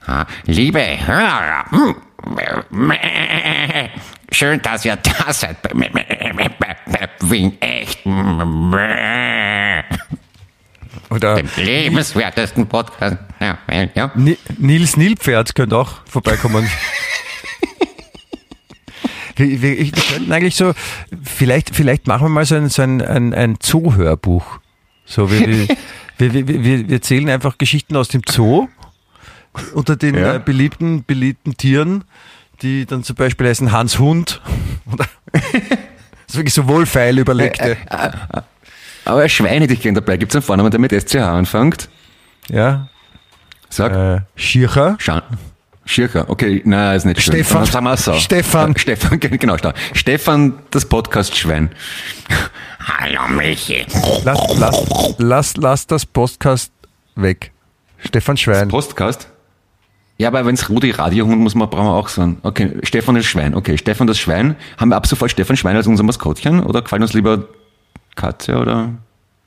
[0.07, 1.95] Ah, Liebe Hörer, hm,
[4.33, 5.57] schön, dass ihr da seid.
[7.23, 8.01] Wegen echt
[11.11, 13.17] Oder dem lebenswertesten Podcast.
[13.41, 13.59] Ja,
[13.95, 14.11] ja.
[14.15, 16.69] Ni- Nils Nilpferd könnte auch vorbeikommen.
[19.37, 20.73] wir, wir, wir könnten eigentlich so,
[21.23, 24.59] vielleicht, vielleicht machen wir mal so ein, so ein, ein, ein Zoo-Hörbuch.
[25.05, 25.69] So, wir, wir,
[26.19, 28.69] wir, wir, wir, wir erzählen einfach Geschichten aus dem Zoo
[29.75, 30.37] unter den Ja.
[30.37, 32.05] äh, beliebten, beliebten Tieren,
[32.63, 34.41] die dann zum Beispiel heißen Hans Hund.
[34.93, 35.43] Oder das
[36.29, 37.77] ist wirklich so wohlfeil überlegte.
[39.05, 40.17] Aber Schweine, die gehen dabei.
[40.17, 41.89] Gibt es einen Vornamen, der mit SCH anfängt?
[42.49, 42.89] Ja.
[43.69, 43.93] Sag.
[43.93, 44.97] Äh, Schircher.
[44.99, 45.23] Schan
[45.87, 47.35] Schircher, okay, nein, ist nicht schön.
[47.35, 47.65] Stefan.
[47.65, 48.15] Sagen wir so.
[48.15, 48.77] Stefan.
[48.77, 49.57] Stefan, genau.
[49.93, 51.71] Stefan, das Podcast-Schwein.
[52.79, 53.85] Hallo Michi.
[54.23, 56.71] Lass, lass, lass, lass das Podcast
[57.17, 57.51] weg.
[57.99, 58.69] Stefan Schwein.
[58.69, 59.29] Podcast?
[60.21, 62.37] Ja, aber wenn es Rudi Radiohund muss man, brauchen wir auch sagen.
[62.43, 63.55] Okay, Stefan das Schwein.
[63.55, 64.55] Okay, Stefan das Schwein.
[64.77, 66.63] Haben wir ab sofort Stefan Schwein als unser Maskottchen?
[66.63, 67.45] Oder gefallen uns lieber
[68.17, 68.91] Katze oder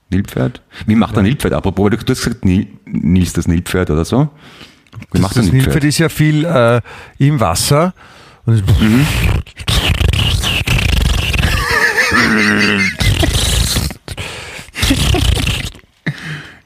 [0.10, 0.64] Nilpferd?
[0.88, 1.54] Wie macht der Nilpferd?
[1.54, 4.30] Apropos, du, du hast gesagt, Nil, Nils das Nilpferd oder so.
[5.12, 6.82] Wie macht das der Nilpferd ist ja viel äh,
[7.20, 7.94] im Wasser.
[8.48, 8.64] Und es-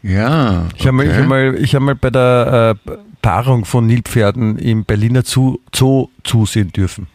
[0.04, 0.66] Ja.
[0.78, 2.92] Ich habe mal, ich hab mal, ich hab mal bei der äh,
[3.22, 7.08] Paarung von Nilpferden im Berliner Zoo, Zoo zusehen dürfen.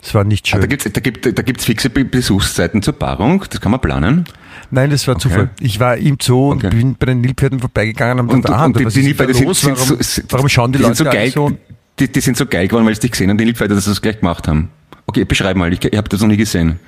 [0.00, 0.68] Das war nicht Ah, da schön.
[0.70, 3.44] gibt's da gibt, da gibt's fixe Be- Besuchszeiten zur Paarung.
[3.50, 4.24] Das kann man planen.
[4.70, 5.50] Nein, das war Zufall.
[5.60, 6.74] Ich war im Zoo und Okay.
[6.76, 9.46] bin bei den Nilpferden vorbeigegangen und, Und, ah, und die, was die ist Nilpferde sind,
[9.46, 9.60] los?
[9.60, 11.52] sind warum, so, warum schauen die, die Leute so geil, so?
[11.98, 13.90] die, die sind so geil geworden, weil sie dich gesehen haben, die Nilpferde, dass sie
[13.90, 14.70] das gleich gemacht haben.
[15.06, 16.80] Okay, beschreib mal, ich, ich habe das noch nie gesehen.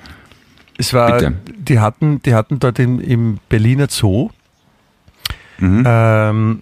[0.77, 1.33] Es war, Bitte.
[1.57, 4.29] die hatten, die hatten dort im, im Berliner Zoo,
[5.57, 5.83] Mhm.
[5.87, 6.61] ähm,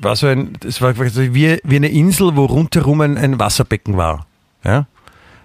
[0.00, 3.96] war so ein, es war quasi wie, wie eine Insel, wo rundherum ein, ein Wasserbecken
[3.96, 4.26] war.
[4.64, 4.86] Ja?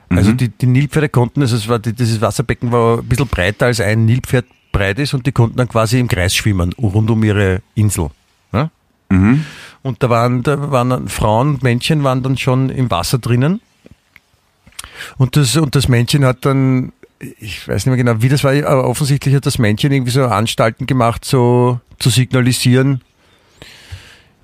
[0.09, 0.37] Also Mhm.
[0.37, 3.79] die, die Nilpferde konnten, also es war, die, dieses Wasserbecken war ein bisschen breiter als
[3.79, 7.61] ein Nilpferd breit ist und die konnten dann quasi im Kreis schwimmen, rund um ihre
[7.75, 8.09] Insel.
[8.51, 8.69] Ja?
[9.09, 9.45] Mhm.
[9.83, 13.61] Und da waren, da waren dann Frauen und Männchen waren dann schon im Wasser drinnen.
[15.17, 18.53] Und das, und das Männchen hat dann, ich weiß nicht mehr genau, wie das war,
[18.53, 23.01] aber offensichtlich hat das Männchen irgendwie so Anstalten gemacht, so zu signalisieren,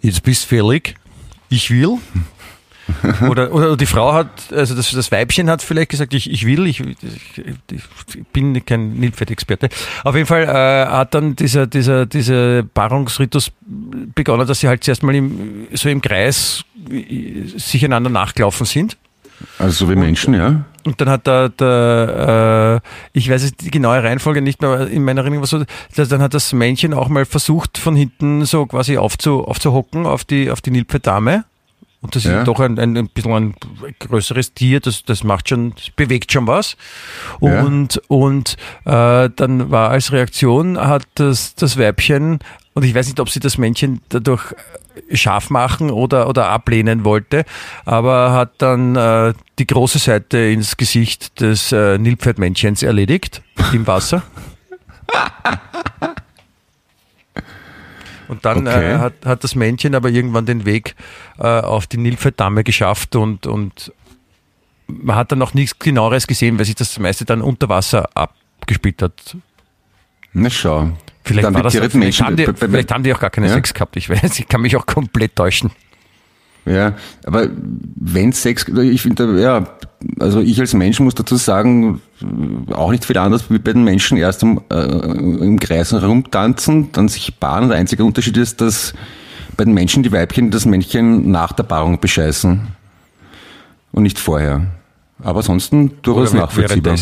[0.01, 0.95] jetzt bist fällig,
[1.49, 1.97] ich will.
[3.29, 6.65] Oder, oder die Frau hat, also das, das Weibchen hat vielleicht gesagt, ich, ich will,
[6.67, 6.95] ich, ich,
[7.69, 9.67] ich bin kein Nilpferd-Experte.
[10.05, 13.51] Auf jeden Fall äh, hat dann dieser, dieser, dieser Paarungsritus
[14.15, 18.95] begonnen, dass sie halt zuerst mal im, so im Kreis äh, sich einander nachgelaufen sind.
[19.59, 20.63] Also so wie Menschen, ja.
[20.87, 25.03] Und dann hat der, der äh, ich weiß jetzt die genaue Reihenfolge nicht mehr, in
[25.03, 25.65] meiner Erinnerung war so,
[26.05, 30.49] dann hat das Männchen auch mal versucht, von hinten so quasi aufzu, aufzuhocken auf die,
[30.49, 31.43] auf die Nilpferdame.
[32.01, 32.39] Und das Ja.
[32.39, 33.55] ist doch ein, ein, ein bisschen ein
[33.99, 36.77] größeres Tier, das, das macht schon, das bewegt schon was.
[37.41, 37.63] Ja.
[37.63, 42.39] Und, und äh, dann war als Reaktion, hat das, das Weibchen,
[42.73, 44.53] und ich weiß nicht, ob sie das Männchen dadurch
[45.11, 47.45] scharf machen oder, oder ablehnen wollte,
[47.85, 53.41] aber hat dann äh, die große Seite ins Gesicht des äh, Nilpferdmännchens erledigt
[53.73, 54.21] im Wasser.
[58.27, 58.93] Und dann Okay.
[58.93, 60.95] äh, hat, hat das Männchen aber irgendwann den Weg
[61.39, 63.91] äh, auf die Nilpferddamme geschafft und, und
[64.87, 69.01] man hat dann noch nichts genaueres gesehen, weil sich das meiste dann unter Wasser abgespielt
[69.01, 69.37] hat.
[70.33, 70.91] Na schau.
[71.23, 73.53] Vielleicht, Dann war das, vielleicht, haben die, vielleicht haben die auch gar keine Ja?
[73.53, 75.71] Sex gehabt, ich weiß, ich kann mich auch komplett täuschen.
[76.67, 76.93] Ja,
[77.25, 77.47] aber
[77.95, 79.67] wenn Sex, ich finde, ja,
[80.19, 82.01] also ich als Mensch muss dazu sagen,
[82.71, 87.07] auch nicht viel anders wie bei den Menschen erst im, äh, im Kreis herumtanzen, dann
[87.07, 87.69] sich paaren.
[87.69, 88.93] Der einzige Unterschied ist, dass
[89.55, 92.67] bei den Menschen die Weibchen das Männchen nach der Paarung bescheißen
[93.93, 94.67] und nicht vorher.
[95.23, 96.97] Aber ansonsten durchaus Oder nachvollziehbar.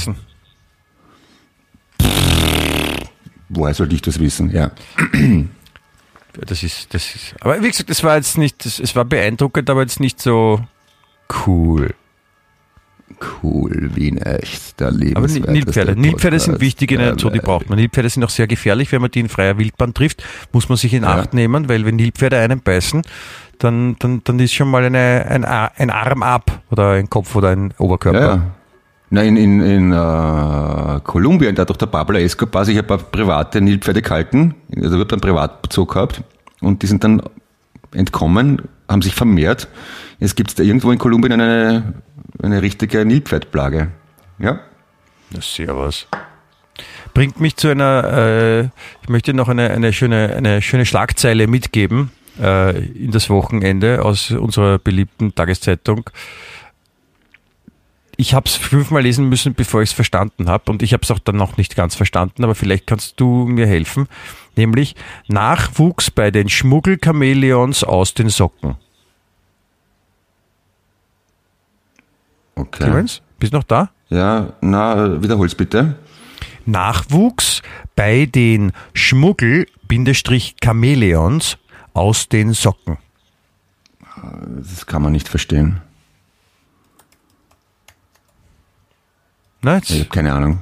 [3.50, 4.52] Woher sollte ich das wissen?
[4.52, 4.72] Ja.
[6.46, 7.36] Das ist, das ist.
[7.42, 10.62] Aber wie gesagt, es war jetzt nicht, das, es war beeindruckend, aber jetzt nicht so
[11.46, 11.94] cool.
[13.44, 14.80] Cool, wie in echt.
[14.80, 15.96] Der Aber Nilpferde.
[15.96, 17.78] Nilpferde sind wichtig in der der Natur, die braucht man.
[17.78, 20.94] Nilpferde sind auch sehr gefährlich, wenn man die in freier Wildbahn trifft, muss man sich
[20.94, 21.20] in Ja.
[21.20, 23.04] Acht nehmen, weil wenn Nilpferde einen beißen,
[23.60, 27.50] dann, dann, dann ist schon mal eine, ein, ein Arm ab oder ein Kopf oder
[27.50, 28.20] ein Oberkörper.
[28.20, 28.56] Ja, ja.
[29.16, 34.02] Nein, in, in äh, Kolumbien, da doch der Pablo Escobar sich ein paar private Nilpferde
[34.02, 36.22] gehalten, also wird einen Privatbezug gehabt
[36.60, 37.22] und die sind dann
[37.94, 39.70] entkommen, haben sich vermehrt.
[40.20, 41.94] Jetzt gibt es da irgendwo in Kolumbien eine,
[42.44, 43.88] eine richtige Nilpferdplage.
[44.38, 44.60] Ja.
[45.30, 46.08] Na, servus.
[47.14, 48.62] Bringt mich zu einer, äh,
[49.02, 54.32] ich möchte noch eine, eine, schöne, eine schöne Schlagzeile mitgeben äh, in das Wochenende aus
[54.32, 56.10] unserer beliebten Tageszeitung.
[58.18, 61.12] Ich habe es fünfmal lesen müssen, bevor ich es verstanden habe und ich habe es
[61.12, 64.08] auch dann noch nicht ganz verstanden, aber vielleicht kannst du mir helfen.
[64.56, 64.96] Nämlich
[65.28, 68.78] Nachwuchs bei den Schmuggelchamäleons aus den Socken.
[72.56, 72.86] Okay.
[72.86, 73.90] Clemens, bist du noch da?
[74.10, 75.96] Ja, na, wiederhol's bitte.
[76.66, 77.62] Nachwuchs
[77.96, 81.58] bei den Schmuggel-Chamäleons
[81.94, 82.98] aus den Socken.
[84.48, 85.82] Das kann man nicht verstehen.
[89.66, 90.60] Na, Ich habe keine Ahnung.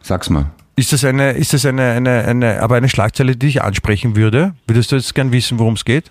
[0.00, 0.46] Sag's mal.
[0.76, 4.54] ist das eine, ist das eine, eine, eine, aber eine Schlagzeile, die dich ansprechen würde?
[4.66, 6.10] Würdest du jetzt gern wissen, worum es geht?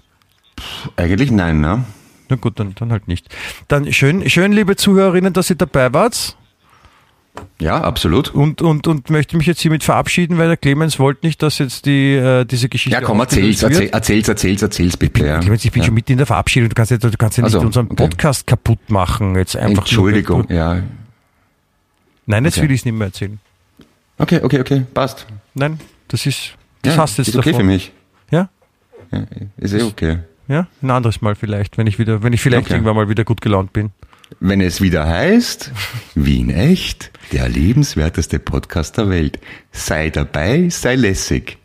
[0.95, 1.85] Eigentlich nein, ne?
[2.29, 3.29] Na gut, dann, dann halt nicht.
[3.67, 6.37] Dann schön, schön, liebe Zuhörerinnen, dass ihr dabei wart
[7.59, 8.29] Ja, absolut.
[8.35, 11.85] und, und, und möchte mich jetzt hiermit verabschieden, weil der Clemens wollte nicht, dass jetzt
[11.87, 12.99] die, äh, diese Geschichte.
[12.99, 13.71] Ja, komm, erzähl's, wird.
[13.71, 15.25] erzähl's, erzähl's, erzähl's, erzähl's bitte.
[15.25, 15.39] Ja.
[15.39, 15.85] Clemens, ich bin ja.
[15.87, 16.69] schon mitten in der Verabschiedung.
[16.69, 17.95] Du kannst ja, du kannst ja nicht Also, unseren okay.
[17.95, 19.35] Podcast kaputt machen.
[19.35, 20.83] Jetzt einfach Entschuldigung, Nur, ja.
[22.27, 22.67] Nein, jetzt Okay.
[22.67, 23.39] will ich es nicht mehr erzählen.
[24.19, 25.25] Okay, okay, okay, passt.
[25.55, 26.53] Nein, das ist,
[26.83, 27.65] das ja, hast du jetzt ist okay davon.
[27.65, 27.91] für mich.
[28.29, 28.49] Ja?
[29.11, 29.23] Ja,
[29.57, 30.19] ist eh okay.
[30.47, 30.67] Ja?
[30.81, 32.73] Ein anderes Mal vielleicht, wenn ich wieder, wenn ich vielleicht Okay.
[32.73, 33.91] irgendwann mal wieder gut gelaunt bin.
[34.41, 35.71] Wenn es wieder heißt,
[36.15, 39.39] Wien echt, der lebenswerteste Podcast der Welt.
[39.71, 41.57] Sei dabei, sei lässig.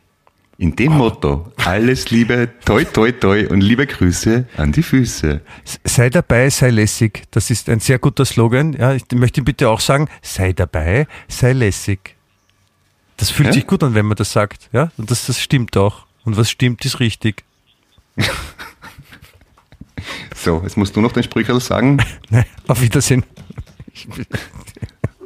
[0.63, 5.41] In dem Motto, alles Liebe, toi, toi, toi und liebe Grüße an die Füße.
[5.83, 7.25] Sei dabei, sei lässig.
[7.33, 8.73] Das ist ein sehr guter Slogan.
[8.75, 12.15] Ja, ich möchte bitte auch sagen, sei dabei, sei lässig.
[13.17, 13.55] Das fühlt Ja?
[13.55, 14.69] sich gut an, wenn man das sagt.
[14.73, 14.93] Ja?
[14.99, 16.07] Und das, das stimmt auch.
[16.25, 17.43] Und was stimmt, ist richtig.
[20.37, 21.99] So, jetzt musst du noch den Sprücherl sagen.
[22.31, 22.45] Ne?
[22.69, 23.25] Auf Wiedersehen.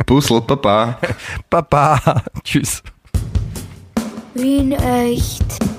[0.05, 0.99] Puzzle, Baba.
[1.49, 2.22] Baba.
[2.45, 2.82] Tschüss.
[4.37, 5.76] Wien echt.